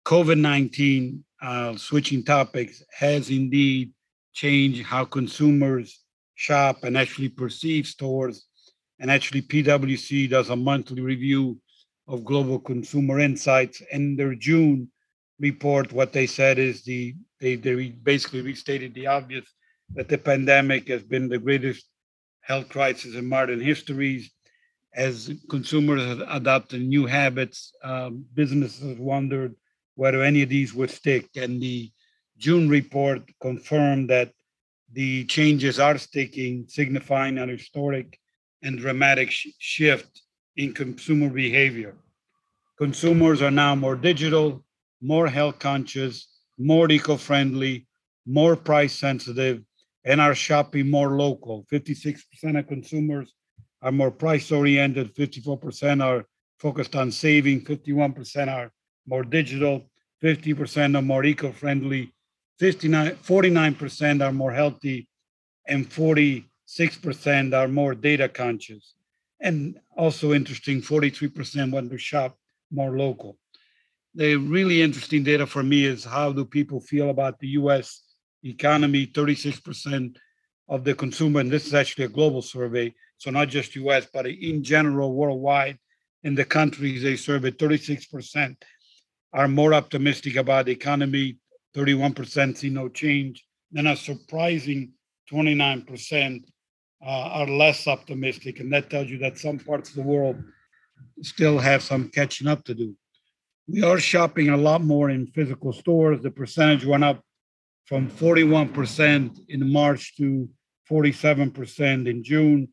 COVID 0.06 0.40
19, 0.40 1.24
uh, 1.42 1.76
switching 1.76 2.24
topics, 2.24 2.82
has 2.98 3.30
indeed 3.30 3.92
changed 4.34 4.84
how 4.84 5.04
consumers 5.04 6.04
shop 6.36 6.84
and 6.84 6.98
actually 6.98 7.30
perceive 7.30 7.88
stores. 7.88 8.46
And 9.00 9.12
actually, 9.12 9.42
PwC 9.42 10.30
does 10.30 10.50
a 10.50 10.56
monthly 10.56 11.02
review 11.02 11.60
of 12.08 12.24
global 12.24 12.60
consumer 12.60 13.20
insights. 13.20 13.82
And 13.92 14.18
their 14.18 14.34
June 14.34 14.90
report, 15.40 15.92
what 15.92 16.14
they 16.14 16.26
said 16.26 16.58
is 16.58 16.84
the 16.84 17.16
they, 17.40 17.56
they 17.56 17.90
basically 17.90 18.42
restated 18.42 18.94
the 18.94 19.08
obvious 19.08 19.46
that 19.94 20.10
the 20.10 20.18
pandemic 20.18 20.88
has 20.88 21.04
been 21.04 21.30
the 21.30 21.38
greatest 21.38 21.86
health 22.48 22.70
crisis 22.70 23.16
in 23.16 23.28
modern 23.28 23.60
histories. 23.60 24.32
As 24.96 25.32
consumers 25.50 26.24
adopted 26.28 26.82
new 26.82 27.06
habits, 27.06 27.74
um, 27.84 28.26
businesses 28.34 28.98
wondered 28.98 29.54
whether 29.96 30.24
any 30.24 30.42
of 30.44 30.50
these 30.50 30.74
would 30.74 30.90
stick. 30.90 31.28
And 31.36 31.62
the 31.62 31.92
June 32.38 32.70
report 32.70 33.22
confirmed 33.42 34.10
that 34.10 34.32
the 34.94 35.26
changes 35.26 35.78
are 35.78 35.98
sticking, 35.98 36.66
signifying 36.68 37.38
an 37.38 37.50
historic 37.50 38.18
and 38.64 38.80
dramatic 38.80 39.30
sh- 39.30 39.48
shift 39.60 40.22
in 40.56 40.74
consumer 40.74 41.30
behavior. 41.30 41.96
Consumers 42.78 43.42
are 43.42 43.52
now 43.52 43.76
more 43.76 43.96
digital, 43.96 44.64
more 45.02 45.28
health 45.28 45.60
conscious, 45.60 46.28
more 46.58 46.90
eco 46.90 47.18
friendly, 47.18 47.88
more 48.26 48.56
price 48.56 48.94
sensitive, 48.94 49.64
and 50.08 50.22
are 50.22 50.34
shopping 50.34 50.90
more 50.90 51.18
local. 51.18 51.66
56% 51.70 52.58
of 52.58 52.66
consumers 52.68 53.36
are 53.82 53.92
more 53.92 54.10
price 54.10 54.52
oriented, 54.54 55.14
54% 55.14 56.02
are 56.02 56.26
focused 56.60 56.96
on 56.96 57.12
saving, 57.12 57.66
51% 57.66 58.48
are 58.48 58.72
more 59.06 59.24
digital, 59.24 59.90
50% 60.24 60.98
are 60.98 61.02
more 61.02 61.26
eco 61.26 61.52
friendly, 61.52 62.14
49% 62.60 64.26
are 64.26 64.32
more 64.32 64.54
healthy, 64.54 65.10
and 65.68 65.90
46% 65.90 67.54
are 67.54 67.68
more 67.68 67.94
data 67.94 68.30
conscious. 68.30 68.96
And 69.42 69.78
also 69.98 70.32
interesting, 70.34 70.82
43% 70.82 71.72
want 71.72 71.92
to 71.92 71.98
shop 71.98 72.38
more 72.72 72.98
local. 72.98 73.38
The 74.16 74.38
really 74.38 74.82
interesting 74.82 75.24
data 75.24 75.46
for 75.46 75.64
me 75.64 75.84
is 75.84 76.06
how 76.06 76.32
do 76.32 76.46
people 76.46 76.80
feel 76.80 77.10
about 77.10 77.40
the 77.40 77.50
US 77.60 78.07
economy? 78.44 79.08
36% 79.08 80.16
of 80.70 80.84
the 80.84 80.94
consumer, 80.94 81.40
and 81.40 81.52
this 81.52 81.66
is 81.66 81.74
actually 81.74 82.06
a 82.06 82.10
global 82.10 82.42
survey, 82.42 82.94
so 83.18 83.32
not 83.32 83.48
just 83.48 83.76
US, 83.76 84.08
but 84.12 84.28
in 84.28 84.64
general, 84.64 85.14
worldwide, 85.14 85.78
in 86.24 86.36
the 86.36 86.46
countries 86.46 87.04
they 87.04 87.16
survey, 87.16 87.52
36% 87.52 88.56
are 89.34 89.48
more 89.48 89.74
optimistic 89.74 90.36
about 90.36 90.66
the 90.66 90.72
economy, 90.72 91.38
31% 91.76 92.58
see 92.58 92.70
no 92.70 92.90
change. 92.90 93.46
Then 93.72 93.88
a 93.88 93.96
surprising 93.96 94.92
29% 95.32 96.44
uh, 97.06 97.06
are 97.06 97.48
less 97.48 97.88
optimistic, 97.88 98.60
and 98.60 98.72
that 98.74 98.90
tells 98.90 99.10
you 99.10 99.20
that 99.20 99.38
some 99.38 99.60
parts 99.60 99.90
of 99.90 99.96
the 99.96 100.02
world 100.02 100.42
still 101.22 101.60
have 101.60 101.84
some 101.84 102.10
catching 102.10 102.48
up 102.48 102.64
to 102.66 102.74
do. 102.74 102.96
We 103.68 103.84
are 103.84 104.00
shopping 104.00 104.50
a 104.50 104.58
lot 104.58 104.82
more 104.82 105.10
in 105.10 105.28
physical 105.28 105.74
stores. 105.74 106.22
The 106.22 106.32
percentage 106.32 106.86
went 106.86 107.04
up 107.04 107.22
from 107.88 108.10
41% 108.10 109.40
in 109.48 109.72
March 109.72 110.16
to 110.18 110.50
47% 110.92 112.08
in 112.08 112.24
June. 112.24 112.68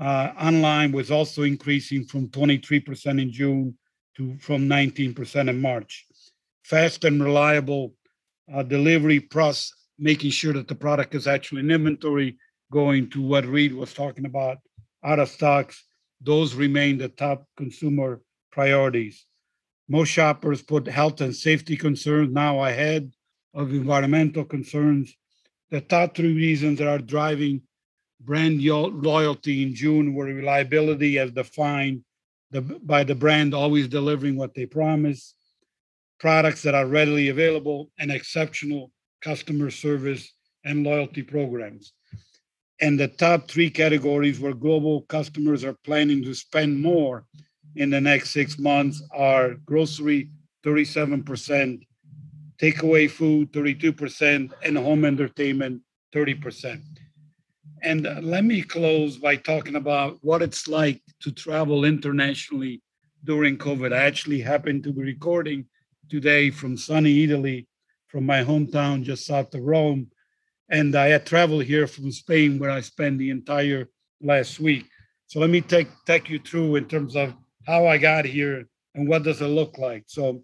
Uh, 0.00 0.32
online 0.40 0.92
was 0.92 1.10
also 1.10 1.42
increasing 1.42 2.04
from 2.04 2.28
23% 2.28 3.20
in 3.20 3.32
June 3.32 3.76
to 4.16 4.38
from 4.38 4.68
19% 4.68 5.48
in 5.48 5.60
March. 5.60 6.06
Fast 6.64 7.04
and 7.04 7.22
reliable 7.22 7.94
uh, 8.52 8.62
delivery 8.62 9.18
plus 9.18 9.72
making 9.98 10.30
sure 10.30 10.52
that 10.52 10.68
the 10.68 10.74
product 10.74 11.16
is 11.16 11.26
actually 11.26 11.60
in 11.60 11.70
inventory, 11.70 12.38
going 12.70 13.10
to 13.10 13.20
what 13.20 13.44
Read 13.44 13.74
was 13.74 13.92
talking 13.92 14.24
about, 14.24 14.58
out 15.04 15.18
of 15.18 15.28
stocks, 15.28 15.84
those 16.20 16.54
remain 16.54 16.98
the 16.98 17.08
top 17.08 17.44
consumer 17.56 18.20
priorities. 18.52 19.26
Most 19.88 20.10
shoppers 20.10 20.62
put 20.62 20.86
health 20.86 21.20
and 21.20 21.34
safety 21.34 21.76
concerns 21.76 22.32
now 22.32 22.62
ahead 22.64 23.10
of 23.54 23.72
environmental 23.72 24.44
concerns. 24.44 25.14
The 25.70 25.80
top 25.80 26.14
three 26.14 26.34
reasons 26.34 26.78
that 26.78 26.88
are 26.88 26.98
driving 26.98 27.62
brand 28.20 28.62
loyalty 28.62 29.62
in 29.62 29.74
June 29.74 30.14
were 30.14 30.26
reliability 30.26 31.18
as 31.18 31.30
defined 31.30 32.02
the, 32.50 32.62
by 32.62 33.04
the 33.04 33.14
brand 33.14 33.54
always 33.54 33.88
delivering 33.88 34.36
what 34.36 34.54
they 34.54 34.66
promise, 34.66 35.34
products 36.18 36.62
that 36.62 36.74
are 36.74 36.86
readily 36.86 37.28
available, 37.28 37.90
and 37.98 38.10
exceptional 38.10 38.90
customer 39.20 39.70
service 39.70 40.32
and 40.64 40.84
loyalty 40.84 41.22
programs. 41.22 41.92
And 42.80 42.98
the 42.98 43.08
top 43.08 43.50
three 43.50 43.70
categories 43.70 44.40
where 44.40 44.54
global 44.54 45.02
customers 45.02 45.64
are 45.64 45.76
planning 45.84 46.22
to 46.22 46.34
spend 46.34 46.80
more 46.80 47.26
in 47.76 47.90
the 47.90 48.00
next 48.00 48.30
six 48.30 48.58
months 48.58 49.02
are 49.12 49.54
grocery, 49.64 50.30
37%, 50.64 51.80
takeaway 52.60 53.10
food, 53.10 53.52
32%, 53.52 54.52
and 54.64 54.78
home 54.78 55.04
entertainment, 55.04 55.82
30%. 56.14 56.80
And 57.82 58.06
uh, 58.06 58.20
let 58.22 58.44
me 58.44 58.62
close 58.62 59.16
by 59.16 59.36
talking 59.36 59.76
about 59.76 60.18
what 60.22 60.42
it's 60.42 60.66
like 60.66 61.00
to 61.20 61.30
travel 61.30 61.84
internationally 61.84 62.82
during 63.24 63.56
COVID. 63.56 63.92
I 63.92 64.04
actually 64.04 64.40
happen 64.40 64.82
to 64.82 64.92
be 64.92 65.02
recording 65.02 65.66
today 66.08 66.50
from 66.50 66.76
sunny 66.76 67.24
Italy, 67.24 67.68
from 68.08 68.26
my 68.26 68.42
hometown 68.42 69.02
just 69.02 69.26
south 69.26 69.54
of 69.54 69.62
Rome. 69.62 70.10
And 70.68 70.96
I 70.96 71.08
had 71.08 71.26
traveled 71.26 71.64
here 71.64 71.86
from 71.86 72.10
Spain, 72.10 72.58
where 72.58 72.70
I 72.70 72.80
spent 72.80 73.18
the 73.18 73.30
entire 73.30 73.88
last 74.20 74.60
week. 74.60 74.86
So 75.26 75.40
let 75.40 75.50
me 75.50 75.60
take 75.60 75.88
take 76.06 76.28
you 76.28 76.38
through 76.38 76.76
in 76.76 76.86
terms 76.86 77.14
of 77.14 77.34
how 77.66 77.86
I 77.86 77.98
got 77.98 78.24
here 78.24 78.66
and 78.94 79.08
what 79.08 79.22
does 79.22 79.40
it 79.40 79.46
look 79.46 79.78
like. 79.78 80.04
So, 80.06 80.42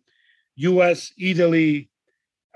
U.S., 0.57 1.13
Italy, 1.19 1.91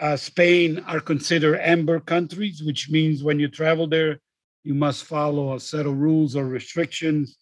uh, 0.00 0.16
Spain 0.16 0.84
are 0.86 1.00
considered 1.00 1.58
amber 1.60 2.00
countries, 2.00 2.62
which 2.62 2.90
means 2.90 3.22
when 3.22 3.40
you 3.40 3.48
travel 3.48 3.86
there, 3.86 4.20
you 4.62 4.74
must 4.74 5.04
follow 5.04 5.54
a 5.54 5.60
set 5.60 5.86
of 5.86 5.96
rules 5.96 6.36
or 6.36 6.46
restrictions. 6.46 7.36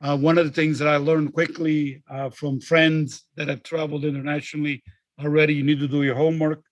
Uh, 0.00 0.16
one 0.16 0.38
of 0.38 0.46
the 0.46 0.52
things 0.52 0.78
that 0.78 0.88
I 0.88 0.96
learned 0.96 1.32
quickly 1.32 2.02
uh, 2.10 2.30
from 2.30 2.60
friends 2.60 3.24
that 3.36 3.48
have 3.48 3.62
traveled 3.62 4.04
internationally 4.04 4.82
already, 5.20 5.54
you 5.54 5.64
need 5.64 5.80
to 5.80 5.88
do 5.88 6.02
your 6.02 6.14
homework. 6.14 6.62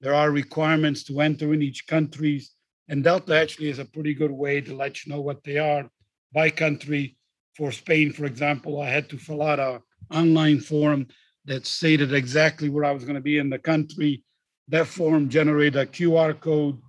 There 0.00 0.14
are 0.14 0.30
requirements 0.30 1.02
to 1.04 1.20
enter 1.20 1.52
in 1.54 1.62
each 1.62 1.86
countries, 1.86 2.52
and 2.88 3.02
Delta 3.02 3.36
actually 3.36 3.70
is 3.70 3.78
a 3.78 3.84
pretty 3.84 4.14
good 4.14 4.30
way 4.30 4.60
to 4.60 4.76
let 4.76 5.04
you 5.04 5.12
know 5.12 5.20
what 5.20 5.42
they 5.42 5.58
are 5.58 5.88
by 6.32 6.50
country. 6.50 7.16
For 7.56 7.72
Spain, 7.72 8.12
for 8.12 8.26
example, 8.26 8.80
I 8.82 8.90
had 8.90 9.08
to 9.08 9.16
fill 9.16 9.42
out 9.42 9.58
a 9.58 9.80
online 10.14 10.60
form 10.60 11.06
that 11.46 11.66
stated 11.66 12.12
exactly 12.12 12.68
where 12.68 12.84
I 12.84 12.92
was 12.92 13.04
going 13.04 13.14
to 13.14 13.20
be 13.22 13.38
in 13.38 13.48
the 13.48 13.58
country. 13.58 14.22
That 14.68 14.86
form 14.86 15.28
generated 15.28 15.76
a 15.76 15.86
QR 15.86 16.38
code 16.38 16.80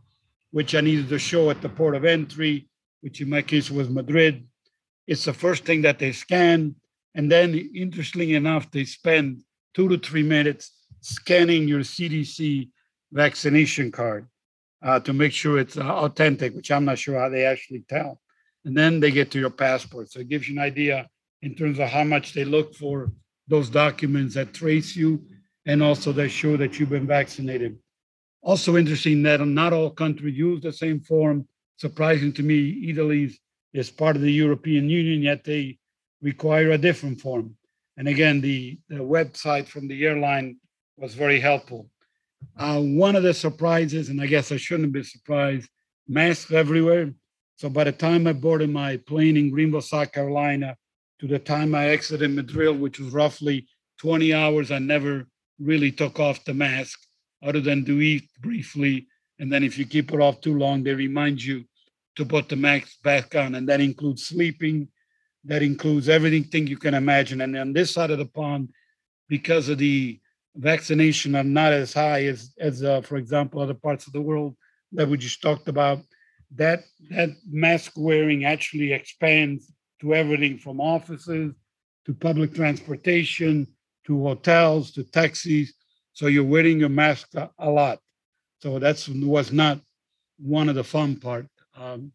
which 0.51 0.73
I 0.73 0.81
needed 0.81 1.09
to 1.09 1.19
show 1.19 1.49
at 1.49 1.61
the 1.61 1.69
port 1.69 1.95
of 1.95 2.05
entry, 2.05 2.67
which 3.01 3.21
in 3.21 3.29
my 3.29 3.41
case 3.41 3.69
was 3.69 3.89
Madrid. 3.89 4.47
It's 5.05 5.25
the 5.25 5.33
first 5.33 5.65
thing 5.65 5.81
that 5.83 5.99
they 5.99 6.11
scan. 6.11 6.75
And 7.15 7.31
then, 7.31 7.53
interestingly 7.75 8.33
enough, 8.33 8.71
they 8.71 8.85
spend 8.85 9.43
two 9.73 9.87
to 9.89 9.97
three 9.97 10.23
minutes 10.23 10.71
scanning 11.01 11.67
your 11.67 11.81
CDC 11.81 12.69
vaccination 13.11 13.91
card 13.91 14.27
uh, 14.81 14.99
to 15.01 15.13
make 15.13 15.31
sure 15.31 15.59
it's 15.59 15.77
uh, 15.77 15.81
authentic, 15.81 16.55
which 16.55 16.71
I'm 16.71 16.85
not 16.85 16.99
sure 16.99 17.19
how 17.19 17.29
they 17.29 17.45
actually 17.45 17.83
tell. 17.87 18.19
And 18.65 18.75
then 18.75 18.99
they 18.99 19.11
get 19.11 19.31
to 19.31 19.39
your 19.39 19.49
passport. 19.49 20.11
So 20.11 20.19
it 20.19 20.29
gives 20.29 20.49
you 20.49 20.55
an 20.55 20.61
idea 20.61 21.07
in 21.41 21.55
terms 21.55 21.79
of 21.79 21.89
how 21.89 22.03
much 22.03 22.33
they 22.33 22.43
look 22.43 22.75
for 22.75 23.11
those 23.47 23.69
documents 23.69 24.35
that 24.35 24.53
trace 24.53 24.95
you 24.95 25.23
and 25.67 25.83
also 25.83 26.13
that 26.13 26.29
show 26.29 26.55
that 26.57 26.79
you've 26.79 26.89
been 26.89 27.05
vaccinated. 27.05 27.77
Also 28.41 28.77
interesting 28.77 29.21
that 29.23 29.45
not 29.45 29.73
all 29.73 29.91
countries 29.91 30.37
use 30.37 30.61
the 30.61 30.71
same 30.71 31.01
form. 31.01 31.45
Surprising 31.75 32.31
to 32.33 32.41
me, 32.41 32.89
Italy 32.89 33.37
is 33.73 33.91
part 33.91 34.15
of 34.15 34.21
the 34.21 34.31
European 34.31 34.89
Union, 34.89 35.21
yet 35.21 35.43
they 35.43 35.77
require 36.21 36.71
a 36.71 36.77
different 36.77 37.19
form. 37.19 37.55
And 37.97 38.07
again, 38.07 38.39
the, 38.39 38.79
the 38.87 38.95
website 38.95 39.67
from 39.67 39.89
the 39.89 40.05
airline 40.05 40.57
was 40.95 41.15
very 41.15 41.39
helpful. 41.39 41.89
Uh, 42.57 42.79
one 42.79 43.17
of 43.17 43.23
the 43.23 43.33
surprises, 43.33 44.07
and 44.07 44.21
I 44.21 44.27
guess 44.27 44.51
I 44.51 44.57
shouldn't 44.57 44.93
be 44.93 45.03
surprised, 45.03 45.69
masks 46.07 46.51
everywhere. 46.51 47.13
So 47.57 47.69
by 47.69 47.83
the 47.83 47.91
time 47.91 48.25
I 48.25 48.33
boarded 48.33 48.69
my 48.69 48.97
plane 48.97 49.35
in 49.35 49.51
Greenville, 49.51 49.81
South 49.81 50.13
Carolina, 50.13 50.77
to 51.19 51.27
the 51.27 51.39
time 51.39 51.75
I 51.75 51.89
exited 51.89 52.31
Madrid, 52.31 52.79
which 52.79 52.99
was 52.99 53.11
roughly 53.11 53.67
20 53.99 54.33
hours, 54.33 54.71
I 54.71 54.79
never 54.79 55.27
really 55.59 55.91
took 55.91 56.19
off 56.19 56.43
the 56.45 56.53
mask 56.53 56.99
other 57.43 57.61
than 57.61 57.85
to 57.85 58.01
eat 58.01 58.29
briefly. 58.39 59.07
And 59.39 59.51
then 59.51 59.63
if 59.63 59.77
you 59.77 59.85
keep 59.85 60.11
it 60.11 60.19
off 60.19 60.41
too 60.41 60.57
long, 60.57 60.83
they 60.83 60.93
remind 60.93 61.43
you 61.43 61.63
to 62.15 62.25
put 62.25 62.49
the 62.49 62.55
mask 62.55 63.01
back 63.03 63.35
on. 63.35 63.55
And 63.55 63.69
that 63.69 63.81
includes 63.81 64.25
sleeping, 64.25 64.87
that 65.45 65.61
includes 65.61 66.09
everything 66.09 66.67
you 66.67 66.77
can 66.77 66.93
imagine. 66.93 67.41
And 67.41 67.55
on 67.55 67.73
this 67.73 67.91
side 67.91 68.11
of 68.11 68.17
the 68.17 68.25
pond, 68.25 68.69
because 69.29 69.69
of 69.69 69.77
the 69.77 70.19
vaccination 70.55 71.35
are 71.35 71.43
not 71.43 71.73
as 71.73 71.93
high 71.93 72.25
as, 72.25 72.53
as 72.59 72.83
uh, 72.83 73.01
for 73.01 73.17
example, 73.17 73.61
other 73.61 73.75
parts 73.75 74.07
of 74.07 74.13
the 74.13 74.21
world 74.21 74.55
that 74.93 75.07
we 75.07 75.17
just 75.17 75.41
talked 75.41 75.67
about, 75.67 75.99
that 76.55 76.83
that 77.09 77.29
mask 77.45 77.91
wearing 77.97 78.45
actually 78.45 78.93
expands 78.93 79.71
to 79.99 80.15
everything 80.15 80.57
from 80.57 80.79
offices 80.79 81.53
to 82.05 82.13
public 82.13 82.53
transportation 82.53 83.67
to 84.07 84.23
hotels 84.23 84.91
to 84.91 85.03
taxis 85.03 85.73
so 86.17 86.25
you're 86.25 86.43
wearing 86.43 86.79
your 86.79 86.89
mask 86.89 87.35
a, 87.35 87.51
a 87.59 87.69
lot. 87.69 87.99
So 88.63 88.79
that 88.79 89.07
was 89.07 89.51
not 89.51 89.79
one 90.39 90.67
of 90.67 90.73
the 90.73 90.83
fun 90.83 91.17
part 91.17 91.45
um, 91.75 92.11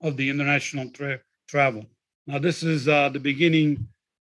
of 0.00 0.16
the 0.16 0.30
international 0.30 0.88
tra- 0.88 1.20
travel. 1.46 1.84
Now 2.26 2.38
this 2.38 2.62
is 2.62 2.88
uh, 2.88 3.10
the 3.10 3.20
beginning 3.20 3.86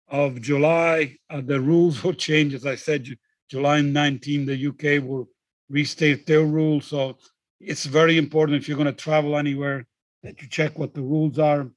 of 0.08 0.40
July. 0.40 1.18
Uh, 1.28 1.42
the 1.42 1.60
rules 1.60 2.02
will 2.02 2.14
change, 2.14 2.54
as 2.54 2.64
I 2.64 2.74
said. 2.74 3.06
July 3.50 3.82
19, 3.82 4.46
the 4.46 4.68
UK 4.68 5.06
will 5.06 5.28
restate 5.68 6.24
their 6.24 6.46
rules. 6.46 6.86
So 6.86 7.18
it's 7.60 7.84
very 7.84 8.16
important 8.16 8.56
if 8.56 8.66
you're 8.66 8.78
going 8.78 8.86
to 8.86 9.04
travel 9.04 9.36
anywhere 9.36 9.86
that 10.22 10.40
you 10.40 10.48
check 10.48 10.78
what 10.78 10.94
the 10.94 11.02
rules 11.02 11.38
are. 11.38 11.68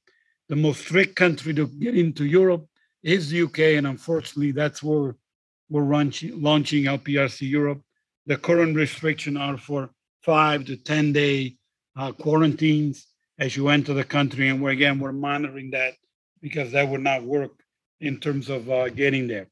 The 0.48 0.56
most 0.56 0.80
strict 0.80 1.16
country 1.16 1.52
to 1.52 1.66
get 1.66 1.98
into 1.98 2.24
Europe 2.24 2.66
is 3.04 3.30
the 3.30 3.42
UK, 3.42 3.58
and 3.76 3.86
unfortunately, 3.86 4.50
that's 4.50 4.82
where 4.82 5.14
we're 5.68 5.84
launching, 5.84 6.42
launching 6.42 6.84
LPRC 6.84 7.48
Europe. 7.48 7.82
The 8.26 8.38
current 8.38 8.74
restrictions 8.74 9.36
are 9.36 9.58
for 9.58 9.90
five 10.22 10.64
to 10.64 10.76
10 10.76 11.12
day 11.12 11.56
uh, 11.96 12.12
quarantines 12.12 13.06
as 13.38 13.56
you 13.56 13.68
enter 13.68 13.92
the 13.92 14.04
country. 14.04 14.48
And 14.48 14.62
we're, 14.62 14.70
again, 14.70 14.98
we're 14.98 15.12
monitoring 15.12 15.70
that 15.72 15.94
because 16.40 16.72
that 16.72 16.88
would 16.88 17.02
not 17.02 17.22
work 17.22 17.52
in 18.00 18.18
terms 18.18 18.48
of 18.48 18.70
uh, 18.70 18.88
getting 18.88 19.28
there. 19.28 19.48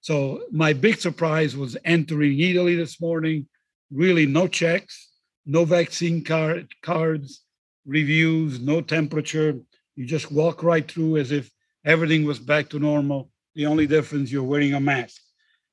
So 0.00 0.42
my 0.50 0.72
big 0.72 1.00
surprise 1.00 1.56
was 1.56 1.76
entering 1.84 2.38
Italy 2.38 2.76
this 2.76 3.00
morning. 3.00 3.48
Really, 3.90 4.26
no 4.26 4.48
checks, 4.48 5.10
no 5.44 5.64
vaccine 5.64 6.24
card 6.24 6.68
cards, 6.82 7.42
reviews, 7.84 8.60
no 8.60 8.80
temperature. 8.80 9.60
You 9.96 10.06
just 10.06 10.32
walk 10.32 10.62
right 10.62 10.90
through 10.90 11.18
as 11.18 11.30
if 11.30 11.50
everything 11.84 12.24
was 12.24 12.38
back 12.38 12.68
to 12.70 12.78
normal. 12.78 13.30
The 13.54 13.66
only 13.66 13.86
difference 13.86 14.30
you're 14.30 14.42
wearing 14.42 14.74
a 14.74 14.80
mask. 14.80 15.20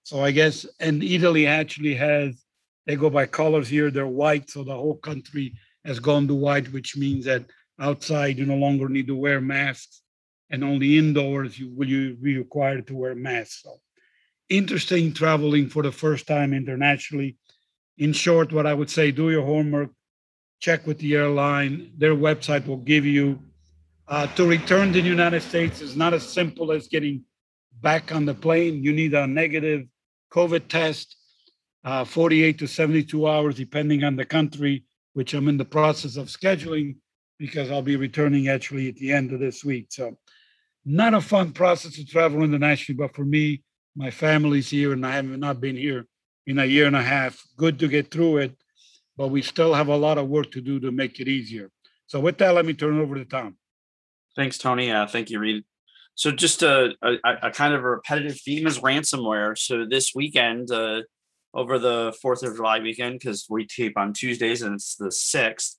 So 0.03 0.21
I 0.21 0.31
guess, 0.31 0.65
and 0.79 1.03
Italy 1.03 1.47
actually 1.47 1.95
has, 1.95 2.43
they 2.85 2.95
go 2.95 3.09
by 3.09 3.25
colors 3.25 3.67
here, 3.67 3.91
they're 3.91 4.07
white. 4.07 4.49
So 4.49 4.63
the 4.63 4.73
whole 4.73 4.97
country 4.97 5.55
has 5.85 5.99
gone 5.99 6.27
to 6.27 6.35
white, 6.35 6.71
which 6.73 6.97
means 6.97 7.25
that 7.25 7.45
outside 7.79 8.37
you 8.37 8.45
no 8.45 8.55
longer 8.55 8.89
need 8.89 9.07
to 9.07 9.15
wear 9.15 9.39
masks 9.39 10.01
and 10.49 10.63
only 10.63 10.97
indoors 10.97 11.59
you 11.59 11.71
will 11.75 11.87
you 11.87 12.15
be 12.15 12.37
required 12.37 12.87
to 12.87 12.95
wear 12.95 13.15
masks. 13.15 13.61
So 13.63 13.79
interesting 14.49 15.13
traveling 15.13 15.69
for 15.69 15.83
the 15.83 15.91
first 15.91 16.27
time 16.27 16.53
internationally. 16.53 17.37
In 17.97 18.13
short, 18.13 18.51
what 18.51 18.65
I 18.65 18.73
would 18.73 18.89
say, 18.89 19.11
do 19.11 19.29
your 19.29 19.45
homework, 19.45 19.91
check 20.59 20.87
with 20.87 20.97
the 20.99 21.15
airline. 21.15 21.91
Their 21.97 22.15
website 22.15 22.65
will 22.65 22.77
give 22.77 23.05
you 23.05 23.39
uh, 24.09 24.25
to 24.35 24.45
return 24.47 24.91
to 24.91 25.01
the 25.01 25.07
United 25.07 25.41
States 25.41 25.81
is 25.81 25.95
not 25.95 26.13
as 26.15 26.27
simple 26.27 26.71
as 26.71 26.87
getting 26.87 27.23
back 27.81 28.11
on 28.11 28.25
the 28.25 28.33
plane. 28.33 28.83
You 28.83 28.91
need 28.91 29.13
a 29.13 29.27
negative 29.27 29.85
COVID 30.33 30.67
test, 30.67 31.15
uh, 31.83 32.03
48 32.03 32.57
to 32.59 32.67
72 32.67 33.27
hours, 33.27 33.55
depending 33.55 34.03
on 34.03 34.15
the 34.15 34.25
country, 34.25 34.83
which 35.13 35.35
I'm 35.35 35.47
in 35.47 35.57
the 35.57 35.65
process 35.65 36.17
of 36.17 36.27
scheduling 36.27 36.95
because 37.37 37.69
I'll 37.69 37.83
be 37.83 37.95
returning 37.95 38.47
actually 38.47 38.89
at 38.89 38.95
the 38.95 39.13
end 39.13 39.31
of 39.31 39.39
this 39.39 39.63
week. 39.63 39.87
So, 39.89 40.17
not 40.85 41.13
a 41.13 41.21
fun 41.21 41.51
process 41.51 41.93
to 41.93 42.05
travel 42.05 42.43
internationally, 42.43 42.97
but 42.97 43.15
for 43.15 43.23
me, 43.23 43.63
my 43.95 44.09
family's 44.09 44.69
here 44.69 44.91
and 44.91 45.05
I 45.05 45.11
have 45.11 45.25
not 45.25 45.61
been 45.61 45.75
here 45.75 46.07
in 46.47 46.57
a 46.57 46.65
year 46.65 46.87
and 46.87 46.95
a 46.95 47.03
half. 47.03 47.39
Good 47.57 47.77
to 47.79 47.87
get 47.87 48.09
through 48.09 48.37
it, 48.37 48.57
but 49.17 49.27
we 49.27 49.43
still 49.43 49.73
have 49.75 49.87
a 49.87 49.95
lot 49.95 50.17
of 50.17 50.27
work 50.27 50.51
to 50.51 50.61
do 50.61 50.79
to 50.79 50.91
make 50.91 51.19
it 51.19 51.27
easier. 51.27 51.69
So, 52.07 52.19
with 52.19 52.39
that, 52.39 52.55
let 52.55 52.65
me 52.65 52.73
turn 52.73 52.99
over 52.99 53.15
to 53.15 53.25
Tom. 53.25 53.58
Thanks, 54.39 54.57
Tony. 54.57 54.89
Uh, 54.89 55.05
thank 55.05 55.29
you, 55.29 55.37
Read. 55.37 55.65
So 56.15 56.31
just 56.31 56.63
a, 56.63 56.93
a, 57.01 57.17
a, 57.43 57.51
kind 57.51 57.73
of 57.73 57.81
a 57.81 57.89
repetitive 57.89 58.39
theme 58.39 58.67
is 58.67 58.79
ransomware. 58.79 59.57
So 59.57 59.83
this 59.85 60.15
weekend, 60.15 60.71
uh, 60.71 61.01
over 61.53 61.77
the 61.77 62.15
Fourth 62.21 62.41
of 62.43 62.55
July 62.55 62.79
weekend, 62.79 63.19
because 63.19 63.47
we 63.49 63.67
tape 63.67 63.97
on 63.97 64.13
Tuesdays 64.13 64.61
and 64.61 64.75
it's 64.75 64.95
the 64.95 65.11
sixth, 65.11 65.77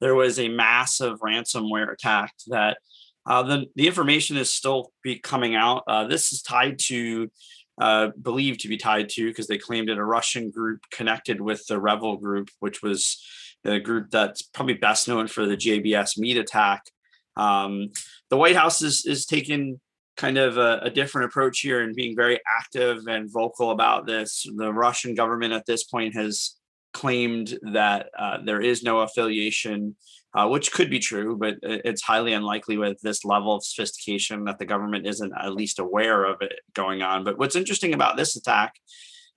there 0.00 0.14
was 0.14 0.38
a 0.38 0.48
massive 0.48 1.18
ransomware 1.20 1.92
attack 1.92 2.32
that 2.46 2.78
uh, 3.26 3.42
the 3.42 3.66
the 3.76 3.86
information 3.86 4.38
is 4.38 4.48
still 4.48 4.90
be 5.04 5.18
coming 5.18 5.54
out. 5.54 5.82
Uh, 5.86 6.06
this 6.06 6.32
is 6.32 6.40
tied 6.40 6.78
to. 6.86 7.30
Uh, 7.78 8.08
believed 8.22 8.58
to 8.60 8.68
be 8.68 8.78
tied 8.78 9.08
to 9.08 9.28
because 9.28 9.46
they 9.46 9.58
claimed 9.58 9.88
it 9.88 9.98
a 9.98 10.04
Russian 10.04 10.50
group 10.50 10.80
connected 10.90 11.40
with 11.42 11.64
the 11.66 11.78
REvil 11.78 12.16
group, 12.16 12.48
which 12.58 12.82
was 12.82 13.22
the 13.62 13.78
group 13.78 14.10
that's 14.10 14.42
probably 14.42 14.74
best 14.74 15.06
known 15.06 15.28
for 15.28 15.46
the 15.46 15.56
JBS 15.56 16.18
meat 16.18 16.38
attack 16.38 16.86
um, 17.38 17.90
the 18.30 18.36
White 18.36 18.56
House 18.56 18.82
is 18.82 19.06
is 19.06 19.24
taking 19.24 19.80
kind 20.16 20.36
of 20.36 20.58
a, 20.58 20.80
a, 20.82 20.90
different 20.90 21.26
approach 21.26 21.60
here 21.60 21.80
and 21.80 21.94
being 21.94 22.16
very 22.16 22.40
active 22.60 23.06
and 23.06 23.32
vocal 23.32 23.70
about 23.70 24.04
this. 24.04 24.44
The 24.56 24.72
Russian 24.72 25.14
government 25.14 25.52
at 25.52 25.64
this 25.64 25.84
point 25.84 26.16
has 26.16 26.56
claimed 26.92 27.56
that 27.72 28.08
uh, 28.18 28.38
there 28.44 28.60
is 28.60 28.82
no 28.82 28.98
affiliation, 28.98 29.94
uh, 30.34 30.48
which 30.48 30.72
could 30.72 30.90
be 30.90 30.98
true, 30.98 31.36
but 31.36 31.54
it's 31.62 32.02
highly 32.02 32.32
unlikely 32.32 32.76
with 32.76 33.00
this 33.00 33.24
level 33.24 33.54
of 33.54 33.64
sophistication 33.64 34.44
that 34.44 34.58
the 34.58 34.66
government 34.66 35.06
isn't 35.06 35.32
at 35.40 35.54
least 35.54 35.78
aware 35.78 36.24
of 36.24 36.38
it 36.40 36.58
going 36.74 37.00
on. 37.00 37.22
But 37.22 37.38
what's 37.38 37.54
interesting 37.54 37.94
about 37.94 38.16
this 38.16 38.34
attack 38.34 38.74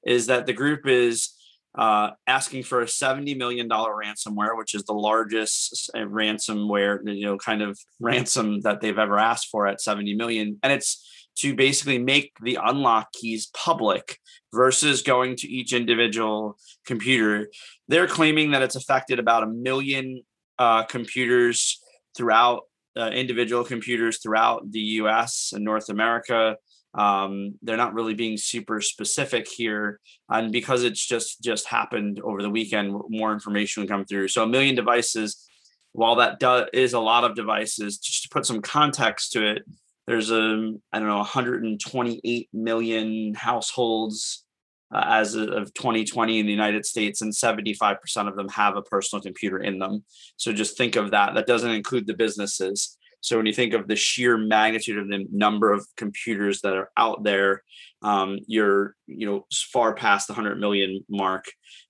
is 0.03 0.25
that 0.25 0.47
the 0.47 0.53
group 0.53 0.87
is 0.87 1.29
uh, 1.75 2.11
asking 2.27 2.63
for 2.63 2.81
a 2.81 2.85
$70 2.85 3.37
million 3.37 3.69
ransomware, 3.69 4.57
which 4.57 4.75
is 4.75 4.83
the 4.83 4.93
largest 4.93 5.89
ransomware, 5.95 6.99
you 7.05 7.25
know, 7.25 7.37
kind 7.37 7.61
of 7.61 7.79
ransom 7.99 8.61
that 8.61 8.81
they've 8.81 8.97
ever 8.97 9.17
asked 9.17 9.47
for 9.49 9.67
at 9.67 9.81
70 9.81 10.15
million. 10.15 10.59
And 10.63 10.73
it's 10.73 11.07
to 11.37 11.55
basically 11.55 11.97
make 11.97 12.33
the 12.41 12.57
unlock 12.61 13.13
keys 13.13 13.49
public 13.53 14.17
versus 14.53 15.01
going 15.01 15.35
to 15.37 15.47
each 15.47 15.71
individual 15.71 16.57
computer. 16.85 17.49
They're 17.87 18.07
claiming 18.07 18.51
that 18.51 18.61
it's 18.61 18.75
affected 18.75 19.17
about 19.17 19.43
a 19.43 19.47
million 19.47 20.23
uh, 20.59 20.83
computers 20.83 21.79
throughout 22.15 22.63
uh, 22.97 23.09
individual 23.09 23.63
computers 23.63 24.19
throughout 24.19 24.69
the 24.69 24.79
US 24.79 25.53
and 25.55 25.63
North 25.63 25.87
America 25.87 26.57
um, 26.93 27.55
they're 27.61 27.77
not 27.77 27.93
really 27.93 28.13
being 28.13 28.37
super 28.37 28.81
specific 28.81 29.47
here 29.47 29.99
and 30.29 30.51
because 30.51 30.83
it's 30.83 31.05
just 31.05 31.41
just 31.41 31.67
happened 31.67 32.19
over 32.21 32.41
the 32.41 32.49
weekend 32.49 32.93
more 33.09 33.31
information 33.31 33.81
will 33.81 33.87
come 33.87 34.05
through. 34.05 34.27
So 34.27 34.43
a 34.43 34.47
million 34.47 34.75
devices 34.75 35.47
while 35.93 36.15
that 36.15 36.39
do- 36.39 36.67
is 36.73 36.93
a 36.93 36.99
lot 36.99 37.23
of 37.23 37.35
devices 37.35 37.97
just 37.97 38.23
to 38.23 38.29
put 38.29 38.45
some 38.45 38.61
context 38.61 39.33
to 39.33 39.45
it 39.45 39.63
there's 40.07 40.31
a 40.31 40.73
i 40.91 40.99
don't 40.99 41.07
know 41.07 41.17
128 41.17 42.49
million 42.53 43.33
households 43.33 44.45
uh, 44.93 45.03
as 45.05 45.35
of 45.35 45.73
2020 45.73 46.39
in 46.39 46.45
the 46.45 46.51
united 46.51 46.85
states 46.85 47.21
and 47.21 47.33
75% 47.33 48.27
of 48.27 48.35
them 48.35 48.49
have 48.49 48.75
a 48.75 48.81
personal 48.81 49.21
computer 49.21 49.59
in 49.59 49.79
them. 49.79 50.03
So 50.35 50.51
just 50.51 50.77
think 50.77 50.97
of 50.97 51.11
that. 51.11 51.33
That 51.33 51.47
doesn't 51.47 51.71
include 51.71 52.07
the 52.07 52.13
businesses 52.13 52.97
so 53.21 53.37
when 53.37 53.45
you 53.45 53.53
think 53.53 53.73
of 53.73 53.87
the 53.87 53.95
sheer 53.95 54.37
magnitude 54.37 54.97
of 54.97 55.07
the 55.07 55.25
number 55.31 55.71
of 55.71 55.85
computers 55.95 56.61
that 56.61 56.73
are 56.73 56.89
out 56.97 57.23
there, 57.23 57.63
um, 58.01 58.39
you're 58.47 58.95
you 59.05 59.27
know 59.27 59.45
far 59.71 59.93
past 59.93 60.27
the 60.27 60.33
hundred 60.33 60.59
million 60.59 61.05
mark, 61.07 61.45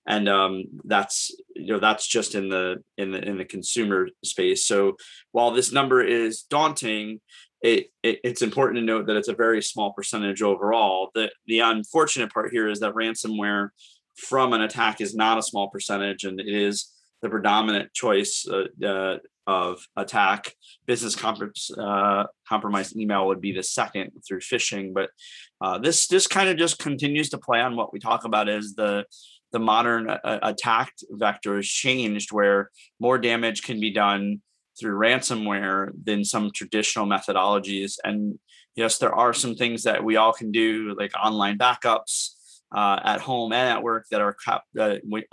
and 0.06 0.28
um, 0.28 0.64
that's 0.84 1.34
you 1.56 1.72
know 1.72 1.80
that's 1.80 2.06
just 2.06 2.34
in 2.34 2.50
the 2.50 2.76
in 2.98 3.12
the 3.12 3.22
in 3.26 3.38
the 3.38 3.46
consumer 3.46 4.08
space. 4.22 4.66
So 4.66 4.96
while 5.32 5.50
this 5.50 5.72
number 5.72 6.02
is 6.02 6.42
daunting, 6.42 7.20
it, 7.62 7.86
it, 8.02 8.20
it's 8.22 8.42
important 8.42 8.80
to 8.80 8.84
note 8.84 9.06
that 9.06 9.16
it's 9.16 9.28
a 9.28 9.34
very 9.34 9.62
small 9.62 9.94
percentage 9.94 10.42
overall. 10.42 11.10
The 11.14 11.30
the 11.46 11.60
unfortunate 11.60 12.30
part 12.30 12.52
here 12.52 12.68
is 12.68 12.80
that 12.80 12.94
ransomware 12.94 13.70
from 14.16 14.52
an 14.52 14.60
attack 14.60 15.00
is 15.00 15.14
not 15.14 15.38
a 15.38 15.42
small 15.42 15.70
percentage, 15.70 16.24
and 16.24 16.38
it 16.38 16.46
is 16.46 16.92
the 17.22 17.30
predominant 17.30 17.94
choice 17.94 18.46
uh, 18.50 18.86
uh, 18.86 19.18
of 19.46 19.80
attack. 19.96 20.54
Business 20.86 21.16
uh, 21.78 22.24
compromise 22.48 22.96
email 22.96 23.26
would 23.26 23.40
be 23.40 23.52
the 23.52 23.62
second 23.62 24.10
through 24.26 24.40
phishing, 24.40 24.92
but 24.94 25.10
uh, 25.60 25.78
this 25.78 26.06
this 26.06 26.26
kind 26.26 26.48
of 26.48 26.56
just 26.56 26.78
continues 26.78 27.30
to 27.30 27.38
play 27.38 27.60
on 27.60 27.76
what 27.76 27.92
we 27.92 27.98
talk 27.98 28.24
about 28.24 28.48
is 28.48 28.74
the 28.74 29.04
the 29.52 29.58
modern 29.58 30.08
uh, 30.08 30.38
attack 30.42 30.92
vector 31.10 31.56
has 31.56 31.66
changed, 31.66 32.32
where 32.32 32.70
more 32.98 33.18
damage 33.18 33.62
can 33.62 33.80
be 33.80 33.90
done 33.90 34.40
through 34.80 34.98
ransomware 34.98 35.90
than 36.02 36.24
some 36.24 36.50
traditional 36.50 37.06
methodologies. 37.06 37.96
And 38.02 38.38
yes, 38.74 38.98
there 38.98 39.14
are 39.14 39.34
some 39.34 39.54
things 39.54 39.82
that 39.82 40.02
we 40.02 40.16
all 40.16 40.32
can 40.32 40.50
do, 40.50 40.94
like 40.98 41.12
online 41.22 41.58
backups 41.58 42.30
uh, 42.74 43.00
at 43.04 43.20
home 43.20 43.52
and 43.52 43.68
at 43.68 43.82
work 43.82 44.06
that 44.10 44.20
are 44.20 44.36
uh, 44.48 44.58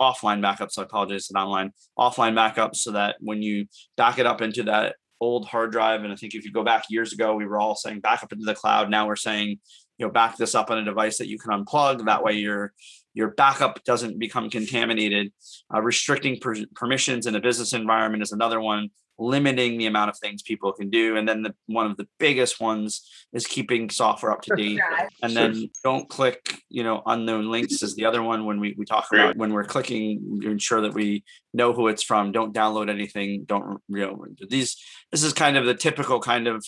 offline 0.00 0.40
backups. 0.40 0.78
I 0.78 0.82
apologize, 0.82 1.30
not 1.30 1.46
online 1.46 1.72
offline 1.98 2.34
backups, 2.34 2.76
so 2.76 2.92
that 2.92 3.16
when 3.20 3.42
you 3.42 3.66
back 3.96 4.18
it 4.18 4.26
up 4.26 4.42
into 4.42 4.64
that 4.64 4.96
old 5.20 5.46
hard 5.46 5.72
drive, 5.72 6.02
and 6.02 6.12
I 6.12 6.16
think 6.16 6.34
if 6.34 6.44
you 6.44 6.52
go 6.52 6.64
back 6.64 6.84
years 6.88 7.12
ago, 7.12 7.34
we 7.34 7.46
were 7.46 7.58
all 7.58 7.74
saying 7.74 8.00
back 8.00 8.22
up 8.22 8.32
into 8.32 8.44
the 8.44 8.54
cloud. 8.54 8.90
Now 8.90 9.06
we're 9.06 9.16
saying, 9.16 9.58
you 9.98 10.06
know, 10.06 10.12
back 10.12 10.36
this 10.36 10.54
up 10.54 10.70
on 10.70 10.78
a 10.78 10.84
device 10.84 11.18
that 11.18 11.28
you 11.28 11.38
can 11.38 11.52
unplug. 11.52 12.04
That 12.04 12.22
way, 12.22 12.34
your 12.34 12.72
your 13.14 13.30
backup 13.30 13.82
doesn't 13.84 14.18
become 14.18 14.50
contaminated. 14.50 15.32
Uh, 15.74 15.82
restricting 15.82 16.38
per- 16.38 16.66
permissions 16.74 17.26
in 17.26 17.34
a 17.34 17.40
business 17.40 17.72
environment 17.72 18.22
is 18.22 18.32
another 18.32 18.60
one 18.60 18.90
limiting 19.20 19.78
the 19.78 19.86
amount 19.86 20.10
of 20.10 20.18
things 20.18 20.42
people 20.42 20.72
can 20.72 20.90
do. 20.90 21.16
And 21.16 21.28
then 21.28 21.42
the, 21.42 21.54
one 21.66 21.90
of 21.90 21.96
the 21.96 22.08
biggest 22.18 22.60
ones 22.60 23.08
is 23.32 23.46
keeping 23.46 23.90
software 23.90 24.32
up 24.32 24.42
to 24.42 24.56
date. 24.56 24.80
And 25.22 25.36
then 25.36 25.70
don't 25.84 26.08
click, 26.08 26.62
you 26.68 26.82
know, 26.82 27.02
unknown 27.06 27.50
links 27.50 27.82
is 27.82 27.94
the 27.94 28.06
other 28.06 28.22
one 28.22 28.46
when 28.46 28.58
we, 28.58 28.74
we 28.76 28.84
talk 28.84 29.08
about 29.12 29.36
when 29.36 29.52
we're 29.52 29.64
clicking, 29.64 30.40
ensure 30.42 30.80
that 30.80 30.94
we 30.94 31.22
know 31.52 31.72
who 31.72 31.88
it's 31.88 32.02
from. 32.02 32.32
Don't 32.32 32.54
download 32.54 32.90
anything. 32.90 33.44
Don't, 33.44 33.80
you 33.88 33.98
know, 33.98 34.24
these, 34.48 34.76
this 35.12 35.22
is 35.22 35.32
kind 35.32 35.56
of 35.56 35.66
the 35.66 35.74
typical 35.74 36.18
kind 36.18 36.48
of 36.48 36.64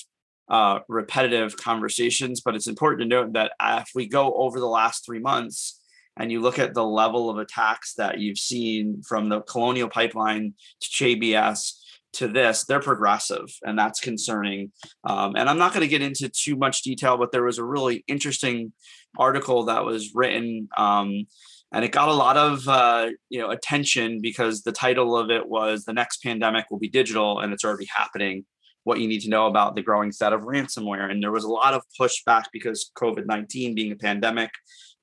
uh, 0.49 0.81
repetitive 0.89 1.57
conversations, 1.57 2.43
but 2.43 2.55
it's 2.55 2.67
important 2.67 3.01
to 3.01 3.09
note 3.09 3.33
that 3.33 3.53
if 3.61 3.91
we 3.95 4.07
go 4.07 4.35
over 4.35 4.61
the 4.61 4.67
last 4.67 5.05
three 5.07 5.21
months, 5.21 5.81
and 6.17 6.31
you 6.31 6.41
look 6.41 6.59
at 6.59 6.75
the 6.75 6.85
level 6.85 7.31
of 7.31 7.39
attacks 7.39 7.95
that 7.95 8.19
you've 8.19 8.39
seen 8.39 9.03
from 9.03 9.29
the 9.29 9.41
colonial 9.41 9.89
pipeline 9.89 10.55
to 10.81 10.89
JBS 10.91 11.82
to 12.15 12.29
this, 12.29 12.65
they're 12.65 12.81
progressive, 12.81 13.47
and 13.63 13.79
that's 13.79 14.01
concerning. 14.01 14.73
Um, 15.05 15.35
and 15.37 15.49
I'm 15.49 15.59
not 15.59 15.73
going 15.73 15.83
to 15.83 15.89
get 15.89 16.03
into 16.03 16.29
too 16.29 16.57
much 16.57 16.83
detail, 16.83 17.17
but 17.17 17.33
there 17.33 17.45
was 17.45 17.59
a 17.59 17.65
really 17.65 18.05
interesting 18.07 18.73
article 19.19 19.65
that 19.65 19.85
was 19.85 20.15
written. 20.15 20.69
Um, 20.77 21.27
and 21.73 21.85
it 21.85 21.93
got 21.93 22.09
a 22.09 22.15
lot 22.15 22.37
of 22.37 22.69
uh, 22.69 23.09
you 23.31 23.41
know 23.41 23.51
attention 23.51 24.21
because 24.21 24.63
the 24.63 24.73
title 24.73 25.17
of 25.17 25.31
it 25.31 25.49
was 25.49 25.85
"The 25.85 25.95
Next 25.95 26.23
Pandemic 26.23 26.67
Will 26.71 26.79
Be 26.79 26.89
Digital," 26.89 27.41
and 27.41 27.53
it's 27.53 27.65
already 27.65 27.87
happening. 27.87 28.45
What 28.85 28.99
you 28.99 29.09
need 29.09 29.21
to 29.21 29.31
know 29.31 29.47
about 29.47 29.75
the 29.75 29.83
growing 29.83 30.13
set 30.13 30.33
of 30.33 30.43
ransomware, 30.43 31.11
and 31.11 31.23
there 31.23 31.31
was 31.31 31.45
a 31.45 31.51
lot 31.51 31.73
of 31.73 31.83
pushback 31.99 32.45
because 32.53 32.91
COVID 32.97 33.27
nineteen 33.27 33.75
being 33.75 33.93
a 33.93 33.97
pandemic. 33.97 34.51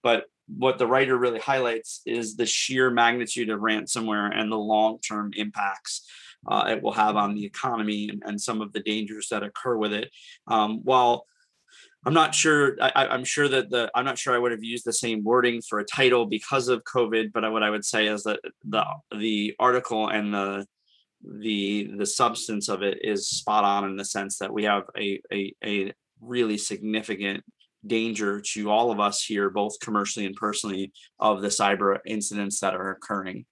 But 0.03 0.25
what 0.47 0.77
the 0.77 0.87
writer 0.87 1.17
really 1.17 1.39
highlights 1.39 2.01
is 2.05 2.35
the 2.35 2.45
sheer 2.45 2.89
magnitude 2.89 3.49
of 3.49 3.59
ransomware 3.59 4.31
and 4.35 4.51
the 4.51 4.57
long 4.57 4.99
term 4.99 5.31
impacts 5.35 6.07
uh, 6.47 6.65
it 6.69 6.81
will 6.81 6.93
have 6.93 7.15
on 7.15 7.35
the 7.35 7.45
economy 7.45 8.09
and, 8.09 8.23
and, 8.25 8.39
some 8.39 8.61
of 8.61 8.71
the 8.71 8.79
dangers 8.79 9.27
that 9.29 9.43
occur 9.43 9.75
with 9.75 9.93
it. 9.93 10.09
Um, 10.47 10.79
while 10.83 11.25
I'm 12.05 12.13
not 12.13 12.33
sure. 12.33 12.77
I, 12.81 13.13
am 13.13 13.25
sure 13.25 13.47
that 13.49 13.69
the 13.69 13.91
I'm 13.93 14.05
not 14.05 14.17
sure 14.17 14.33
I 14.33 14.39
would 14.39 14.53
have 14.53 14.63
used 14.63 14.85
the 14.85 14.93
same 14.93 15.23
wording 15.23 15.61
for 15.61 15.79
a 15.79 15.85
title 15.85 16.25
because 16.25 16.69
of 16.69 16.83
COVID. 16.83 17.31
But 17.33 17.51
what 17.51 17.63
I 17.63 17.69
would 17.69 17.83
say 17.83 18.07
is 18.07 18.23
that 18.23 18.39
the 18.63 18.85
the 19.15 19.55
article 19.59 20.07
and 20.07 20.33
the 20.33 20.65
the 21.21 21.91
the 21.97 22.05
substance 22.05 22.69
of 22.69 22.83
it 22.83 22.99
is 23.01 23.27
spot 23.27 23.65
on 23.65 23.83
in 23.83 23.97
the 23.97 24.05
sense 24.05 24.37
that 24.37 24.53
we 24.53 24.63
have 24.63 24.83
a 24.97 25.21
a, 25.31 25.53
a 25.63 25.93
really 26.21 26.57
significant 26.57 27.43
danger 27.85 28.41
to 28.53 28.69
all 28.69 28.91
of 28.91 28.99
us 28.99 29.23
here, 29.23 29.49
both 29.49 29.79
commercially 29.81 30.25
and 30.25 30.35
personally, 30.35 30.93
of 31.19 31.41
the 31.41 31.47
cyber 31.49 31.99
incidents 32.05 32.61
that 32.61 32.75
are 32.75 32.91
occurring. 32.91 33.45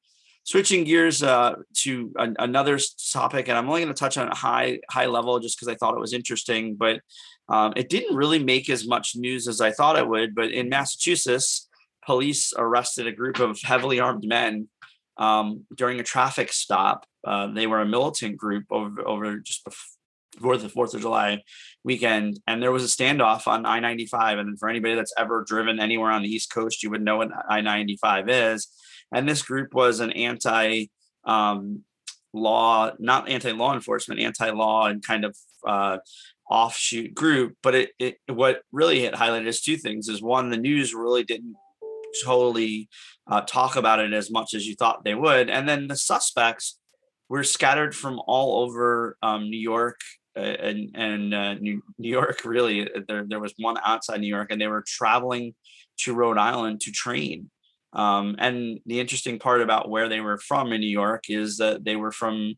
Switching 0.48 0.86
gears 0.86 1.22
uh, 1.24 1.56
to 1.74 2.10
an, 2.16 2.34
another 2.40 2.80
topic, 3.12 3.50
and 3.50 3.58
I'm 3.58 3.68
only 3.68 3.82
going 3.82 3.94
to 3.94 4.00
touch 4.00 4.18
on 4.18 4.30
a 4.30 4.36
high 4.36 4.80
high 4.90 5.08
level 5.08 5.38
just 5.40 5.58
because 5.58 5.68
I 5.68 5.76
thought 5.76 5.94
it 5.94 6.00
was 6.00 6.14
interesting, 6.14 6.76
but 6.76 7.02
um, 7.50 7.74
it 7.76 7.90
didn't 7.90 8.16
really 8.16 8.40
make 8.40 8.70
as 8.70 8.88
much 8.88 9.18
news 9.18 9.50
as 9.50 9.60
I 9.60 9.72
thought 9.72 9.98
it 9.98 10.08
would. 10.08 10.34
But 10.34 10.52
in 10.52 10.70
Massachusetts, 10.70 11.68
police 12.06 12.54
arrested 12.58 13.08
a 13.08 13.12
group 13.12 13.40
of 13.40 13.60
heavily 13.62 14.00
armed 14.00 14.26
men 14.26 14.70
um, 15.18 15.66
during 15.76 16.00
a 16.00 16.04
traffic 16.04 16.54
stop. 16.54 17.06
Uh, 17.26 17.48
they 17.48 17.68
were 17.68 17.82
a 17.82 17.86
militant 17.86 18.38
group 18.38 18.64
over 18.72 19.06
over 19.06 19.40
just 19.40 19.66
before 19.66 20.56
the 20.56 20.70
Fourth 20.70 20.94
of 20.94 21.02
July 21.02 21.44
weekend, 21.84 22.40
and 22.48 22.64
there 22.64 22.72
was 22.72 22.86
a 22.86 22.98
standoff 22.98 23.48
on 23.48 23.66
I 23.66 23.82
ninety 23.82 24.06
five. 24.06 24.40
And 24.40 24.58
for 24.58 24.70
anybody 24.70 24.96
that's 24.96 25.14
ever 25.18 25.44
driven 25.46 25.82
anywhere 25.82 26.12
on 26.12 26.24
the 26.24 26.30
East 26.30 26.54
Coast, 26.54 26.84
you 26.84 26.90
would 26.92 27.04
know 27.04 27.18
what 27.18 27.32
I 27.50 27.60
ninety 27.60 27.98
five 27.98 28.30
is 28.30 28.70
and 29.14 29.28
this 29.28 29.42
group 29.42 29.74
was 29.74 30.00
an 30.00 30.12
anti 30.12 30.88
um, 31.26 31.84
law, 32.34 32.92
not 33.00 33.30
anti 33.30 33.52
law 33.52 33.74
enforcement, 33.74 34.20
anti 34.20 34.50
law 34.52 34.88
and 34.88 35.06
kind 35.06 35.26
of 35.26 35.38
uh, 35.66 35.98
offshoot 36.50 37.14
group. 37.14 37.56
But 37.62 37.76
it, 37.76 37.92
it 38.00 38.18
what 38.28 38.62
really 38.72 39.04
it 39.04 39.14
highlighted 39.14 39.48
is 39.48 39.62
two 39.62 39.78
things: 39.78 40.08
is 40.08 40.22
one, 40.22 40.50
the 40.50 40.58
news 40.58 40.94
really 40.94 41.24
didn't 41.24 41.56
totally 42.24 42.90
uh, 43.30 43.42
talk 43.42 43.76
about 43.76 44.00
it 44.00 44.14
as 44.14 44.32
much 44.32 44.54
as 44.54 44.66
you 44.66 44.76
thought 44.76 45.04
they 45.04 45.16
would, 45.16 45.50
and 45.50 45.68
then 45.68 45.88
the 45.88 45.98
suspects 45.98 46.80
were 47.30 47.44
scattered 47.44 47.96
from 47.96 48.22
all 48.26 48.64
over 48.64 49.18
um, 49.22 49.50
New 49.50 49.60
York 49.60 50.00
uh, 50.38 50.40
and 50.40 50.92
and 50.96 51.34
uh, 51.34 51.54
New, 51.56 51.82
New 51.98 52.10
York. 52.10 52.42
Really, 52.46 52.90
there 53.08 53.26
there 53.28 53.40
was 53.40 53.54
one 53.58 53.78
outside 53.84 54.22
New 54.22 54.28
York, 54.28 54.52
and 54.52 54.62
they 54.62 54.68
were 54.68 54.84
traveling 54.86 55.56
to 56.00 56.14
Rhode 56.14 56.38
Island 56.38 56.82
to 56.82 56.92
train. 56.92 57.50
Um, 57.94 58.36
and 58.38 58.80
the 58.86 59.00
interesting 59.00 59.40
part 59.40 59.62
about 59.62 59.90
where 59.90 60.10
they 60.10 60.20
were 60.20 60.38
from 60.38 60.72
in 60.74 60.82
New 60.82 60.90
York 60.90 61.26
is 61.30 61.58
that 61.58 61.84
they 61.84 61.96
were 61.96 62.12
from 62.12 62.56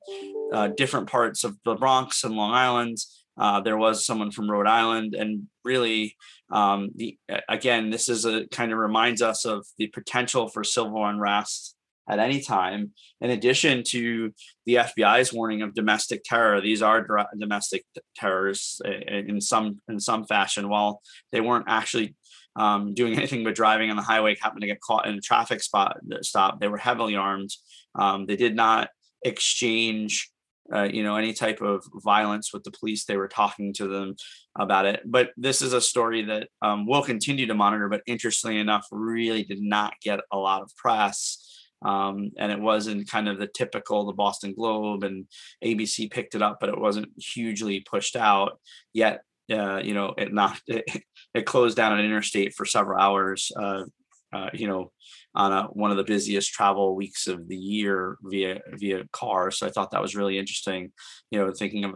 uh, 0.51 0.69
different 0.69 1.09
parts 1.09 1.43
of 1.43 1.55
the 1.65 1.75
Bronx 1.75 2.23
and 2.23 2.35
Long 2.35 2.53
Island. 2.53 2.97
Uh, 3.37 3.61
there 3.61 3.77
was 3.77 4.05
someone 4.05 4.31
from 4.31 4.51
Rhode 4.51 4.67
Island, 4.67 5.15
and 5.15 5.47
really, 5.63 6.15
um, 6.51 6.89
the 6.95 7.17
again, 7.47 7.89
this 7.89 8.09
is 8.09 8.25
a 8.25 8.47
kind 8.47 8.73
of 8.73 8.77
reminds 8.77 9.21
us 9.21 9.45
of 9.45 9.65
the 9.77 9.87
potential 9.87 10.49
for 10.49 10.63
civil 10.63 11.05
unrest 11.05 11.75
at 12.09 12.19
any 12.19 12.41
time. 12.41 12.91
In 13.21 13.29
addition 13.29 13.83
to 13.89 14.33
the 14.65 14.75
FBI's 14.75 15.31
warning 15.31 15.61
of 15.61 15.73
domestic 15.73 16.23
terror, 16.25 16.59
these 16.59 16.81
are 16.81 17.05
domestic 17.39 17.85
terrorists 18.15 18.81
in 18.83 19.39
some 19.39 19.79
in 19.87 20.01
some 20.01 20.25
fashion. 20.25 20.67
While 20.67 21.01
they 21.31 21.39
weren't 21.39 21.65
actually 21.69 22.15
um, 22.55 22.93
doing 22.93 23.13
anything 23.17 23.43
but 23.43 23.55
driving 23.55 23.89
on 23.89 23.95
the 23.95 24.03
highway, 24.03 24.35
happened 24.39 24.62
to 24.62 24.67
get 24.67 24.81
caught 24.81 25.07
in 25.07 25.15
a 25.15 25.21
traffic 25.21 25.62
spot 25.62 25.97
stop. 26.21 26.59
They 26.59 26.67
were 26.67 26.77
heavily 26.77 27.15
armed. 27.15 27.51
Um, 27.95 28.25
they 28.25 28.35
did 28.35 28.55
not 28.55 28.89
exchange, 29.23 30.29
uh, 30.73 30.83
you 30.83 31.03
know, 31.03 31.15
any 31.15 31.33
type 31.33 31.62
of 31.62 31.83
violence 31.95 32.53
with 32.53 32.63
the 32.63 32.71
police. 32.71 33.05
They 33.05 33.17
were 33.17 33.27
talking 33.27 33.73
to 33.73 33.88
them 33.88 34.15
about 34.57 34.85
it. 34.85 35.01
But 35.05 35.31
this 35.38 35.62
is 35.62 35.73
a 35.73 35.81
story 35.81 36.23
that 36.25 36.49
um, 36.62 36.85
we'll 36.85 37.03
continue 37.03 37.47
to 37.47 37.55
monitor. 37.55 37.89
But 37.89 38.03
interestingly 38.05 38.59
enough, 38.59 38.88
really 38.91 39.43
did 39.43 39.62
not 39.62 39.93
get 40.01 40.19
a 40.31 40.38
lot 40.38 40.62
of 40.62 40.75
press. 40.75 41.45
Um, 41.81 42.31
and 42.38 42.51
it 42.51 42.59
wasn't 42.59 43.09
kind 43.09 43.29
of 43.29 43.39
the 43.39 43.47
typical 43.47 44.05
the 44.05 44.12
Boston 44.12 44.53
Globe 44.53 45.03
and 45.03 45.27
ABC 45.63 46.12
picked 46.12 46.35
it 46.35 46.41
up, 46.41 46.57
but 46.59 46.67
it 46.67 46.77
wasn't 46.77 47.09
hugely 47.17 47.79
pushed 47.79 48.17
out 48.17 48.59
yet 48.93 49.21
uh, 49.51 49.81
you 49.83 49.93
know, 49.93 50.13
it 50.17 50.33
not 50.33 50.59
it, 50.67 50.85
it, 51.33 51.45
closed 51.45 51.77
down 51.77 51.97
an 51.97 52.05
interstate 52.05 52.53
for 52.53 52.65
several 52.65 52.99
hours. 52.99 53.51
Uh, 53.55 53.83
uh, 54.31 54.49
you 54.53 54.67
know, 54.67 54.91
on 55.35 55.51
a, 55.51 55.63
one 55.73 55.91
of 55.91 55.97
the 55.97 56.03
busiest 56.03 56.51
travel 56.51 56.95
weeks 56.95 57.27
of 57.27 57.47
the 57.47 57.55
year 57.55 58.17
via 58.23 58.59
via 58.73 59.03
car. 59.11 59.51
So 59.51 59.65
I 59.65 59.71
thought 59.71 59.91
that 59.91 60.01
was 60.01 60.15
really 60.15 60.37
interesting. 60.37 60.91
You 61.31 61.39
know, 61.39 61.51
thinking 61.51 61.83
of 61.83 61.95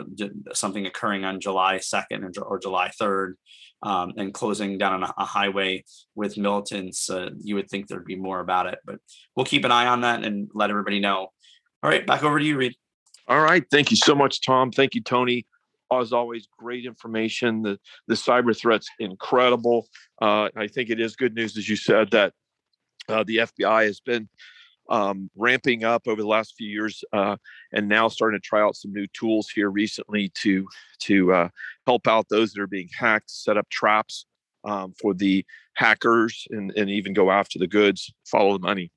something 0.53 0.85
occurring 0.85 1.25
on 1.25 1.39
July 1.39 1.77
second 1.79 2.35
or, 2.41 2.59
July 2.59 2.89
third, 2.97 3.37
um, 3.83 4.13
and 4.17 4.33
closing 4.33 4.77
down 4.77 5.03
a, 5.03 5.13
a 5.17 5.25
highway 5.25 5.83
with 6.15 6.37
militants, 6.37 7.09
uh, 7.09 7.29
you 7.39 7.55
would 7.55 7.69
think 7.69 7.87
there'd 7.87 8.05
be 8.05 8.15
more 8.15 8.39
about 8.39 8.67
it. 8.67 8.79
But 8.85 8.97
we'll 9.35 9.45
keep 9.45 9.65
an 9.65 9.71
eye 9.71 9.87
on 9.87 10.01
that 10.01 10.23
and 10.23 10.49
let 10.53 10.69
everybody 10.69 10.99
know. 10.99 11.27
All 11.83 11.89
right, 11.89 12.05
back 12.05 12.23
over 12.23 12.39
to 12.39 12.45
you, 12.45 12.57
Read. 12.57 12.73
All 13.27 13.41
right, 13.41 13.63
thank 13.69 13.91
you 13.91 13.97
so 13.97 14.15
much, 14.15 14.43
Tom. 14.43 14.71
Thank 14.71 14.95
you, 14.95 15.01
Tony 15.01 15.45
as 16.01 16.13
always, 16.13 16.47
great 16.57 16.85
information. 16.85 17.61
The 17.61 17.79
the 18.07 18.15
cyber 18.15 18.57
threat's 18.57 18.87
incredible. 18.99 19.87
Uh, 20.21 20.49
I 20.55 20.67
think 20.67 20.89
it 20.89 20.99
is 20.99 21.15
good 21.15 21.35
news, 21.35 21.57
as 21.57 21.67
you 21.67 21.75
said, 21.75 22.11
that 22.11 22.33
uh, 23.09 23.23
the 23.23 23.37
FBI 23.37 23.85
has 23.85 23.99
been 23.99 24.29
um, 24.89 25.29
ramping 25.35 25.83
up 25.83 26.07
over 26.07 26.21
the 26.21 26.27
last 26.27 26.55
few 26.57 26.67
years, 26.67 27.03
uh, 27.13 27.37
and 27.71 27.87
now 27.87 28.07
starting 28.07 28.39
to 28.39 28.45
try 28.45 28.61
out 28.61 28.75
some 28.75 28.91
new 28.93 29.07
tools 29.07 29.49
here 29.49 29.69
recently 29.69 30.29
to 30.35 30.67
to 30.99 31.33
uh, 31.33 31.49
help 31.85 32.07
out 32.07 32.27
those 32.29 32.53
that 32.53 32.61
are 32.61 32.67
being 32.67 32.89
hacked, 32.97 33.29
set 33.29 33.57
up 33.57 33.69
traps 33.69 34.25
um, 34.63 34.93
for 35.01 35.13
the 35.13 35.45
hackers, 35.75 36.47
and, 36.51 36.71
and 36.75 36.89
even 36.89 37.13
go 37.13 37.31
after 37.31 37.59
the 37.59 37.67
goods, 37.67 38.13
follow 38.25 38.53
the 38.53 38.65
money, 38.65 38.91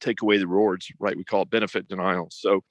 take 0.00 0.22
away 0.22 0.38
the 0.38 0.46
rewards. 0.46 0.88
Right? 0.98 1.16
We 1.16 1.24
call 1.24 1.42
it 1.42 1.50
benefit 1.50 1.88
denial. 1.88 2.28
So, 2.30 2.62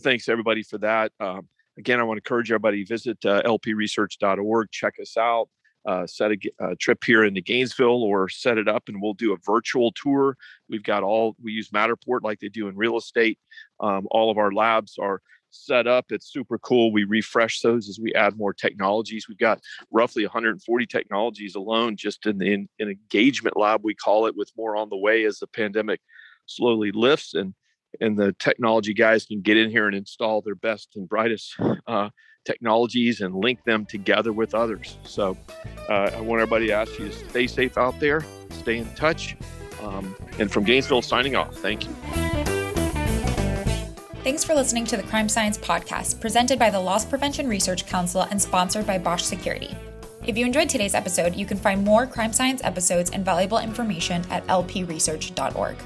thanks 0.00 0.28
everybody 0.28 0.62
for 0.62 0.78
that. 0.78 1.12
Um, 1.20 1.48
again, 1.80 1.98
I 1.98 2.02
want 2.02 2.18
to 2.18 2.20
encourage 2.20 2.52
everybody 2.52 2.84
visit 2.84 3.18
uh, 3.24 3.42
lpresearch.org, 3.42 4.70
check 4.70 4.94
us 5.00 5.16
out, 5.16 5.48
uh, 5.86 6.06
set 6.06 6.30
a, 6.30 6.38
a, 6.60 6.76
trip 6.76 7.02
here 7.02 7.24
into 7.24 7.40
Gainesville, 7.40 8.02
or 8.02 8.28
set 8.28 8.58
it 8.58 8.68
up, 8.68 8.84
and 8.88 9.00
we'll 9.00 9.14
do 9.14 9.32
a 9.32 9.38
virtual 9.44 9.92
tour. 9.92 10.36
We've 10.68 10.82
got 10.82 11.02
all 11.02 11.36
we 11.42 11.52
use 11.52 11.70
Matterport 11.70 12.20
like 12.22 12.38
they 12.38 12.48
do 12.48 12.68
in 12.68 12.76
real 12.76 12.98
estate. 12.98 13.38
Um, 13.80 14.06
all 14.10 14.30
of 14.30 14.36
our 14.36 14.52
labs 14.52 14.96
are 15.00 15.22
set 15.50 15.86
up. 15.86 16.06
It's 16.10 16.30
super 16.30 16.58
cool. 16.58 16.92
We 16.92 17.04
refresh 17.04 17.60
those 17.60 17.88
as 17.88 17.98
we 17.98 18.14
add 18.14 18.36
more 18.36 18.52
technologies. 18.52 19.26
We've 19.26 19.38
got 19.38 19.60
roughly 19.90 20.24
140 20.24 20.86
technologies 20.86 21.54
alone 21.54 21.96
just 21.96 22.26
in 22.26 22.38
the 22.38 22.52
in, 22.52 22.68
in 22.78 22.88
engagement 22.90 23.56
lab, 23.56 23.80
we 23.82 23.94
call 23.94 24.26
it, 24.26 24.36
with 24.36 24.52
more 24.56 24.76
on 24.76 24.90
the 24.90 24.98
way 24.98 25.24
as 25.24 25.38
the 25.38 25.46
pandemic 25.46 26.00
slowly 26.46 26.92
lifts. 26.92 27.32
And 27.34 27.54
and 28.00 28.16
the 28.16 28.34
technology 28.38 28.94
guys 28.94 29.26
can 29.26 29.40
get 29.40 29.56
in 29.56 29.70
here 29.70 29.86
and 29.86 29.96
install 29.96 30.40
their 30.40 30.54
best 30.54 30.96
and 30.96 31.08
brightest 31.08 31.54
uh, 31.86 32.10
technologies 32.44 33.20
and 33.20 33.34
link 33.34 33.62
them 33.64 33.84
together 33.86 34.32
with 34.32 34.54
others. 34.54 34.98
So 35.04 35.36
uh, 35.88 36.10
I 36.14 36.20
want 36.20 36.40
everybody 36.40 36.68
to 36.68 36.72
ask 36.72 36.98
you 36.98 37.08
to 37.08 37.12
stay 37.12 37.46
safe 37.46 37.76
out 37.76 37.98
there, 38.00 38.24
stay 38.50 38.78
in 38.78 38.92
touch. 38.94 39.36
Um, 39.82 40.14
and 40.38 40.50
from 40.50 40.64
Gainesville, 40.64 41.02
signing 41.02 41.36
off. 41.36 41.54
Thank 41.56 41.86
you. 41.86 41.94
Thanks 44.22 44.44
for 44.44 44.54
listening 44.54 44.84
to 44.86 44.98
the 44.98 45.02
Crime 45.02 45.30
Science 45.30 45.56
Podcast, 45.56 46.20
presented 46.20 46.58
by 46.58 46.68
the 46.68 46.78
Loss 46.78 47.06
Prevention 47.06 47.48
Research 47.48 47.86
Council 47.86 48.22
and 48.30 48.40
sponsored 48.40 48.86
by 48.86 48.98
Bosch 48.98 49.22
Security. 49.22 49.74
If 50.26 50.36
you 50.36 50.44
enjoyed 50.44 50.68
today's 50.68 50.94
episode, 50.94 51.34
you 51.34 51.46
can 51.46 51.56
find 51.56 51.82
more 51.82 52.06
crime 52.06 52.34
science 52.34 52.60
episodes 52.62 53.10
and 53.10 53.24
valuable 53.24 53.58
information 53.58 54.22
at 54.30 54.46
lpresearch.org. 54.46 55.76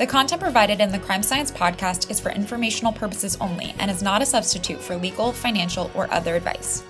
The 0.00 0.06
content 0.06 0.40
provided 0.40 0.80
in 0.80 0.90
the 0.90 0.98
Crime 0.98 1.22
Science 1.22 1.50
podcast 1.50 2.10
is 2.10 2.18
for 2.18 2.30
informational 2.30 2.90
purposes 2.90 3.36
only 3.38 3.74
and 3.78 3.90
is 3.90 4.02
not 4.02 4.22
a 4.22 4.24
substitute 4.24 4.80
for 4.80 4.96
legal, 4.96 5.30
financial, 5.30 5.90
or 5.94 6.10
other 6.10 6.36
advice. 6.36 6.82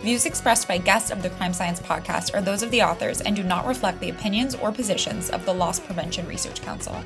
Views 0.00 0.24
expressed 0.24 0.66
by 0.66 0.78
guests 0.78 1.10
of 1.10 1.22
the 1.22 1.28
Crime 1.28 1.52
Science 1.52 1.78
podcast 1.78 2.34
are 2.34 2.40
those 2.40 2.62
of 2.62 2.70
the 2.70 2.80
authors 2.80 3.20
and 3.20 3.36
do 3.36 3.42
not 3.42 3.66
reflect 3.66 4.00
the 4.00 4.08
opinions 4.08 4.54
or 4.54 4.72
positions 4.72 5.28
of 5.28 5.44
the 5.44 5.52
Loss 5.52 5.80
Prevention 5.80 6.26
Research 6.26 6.62
Council. 6.62 6.96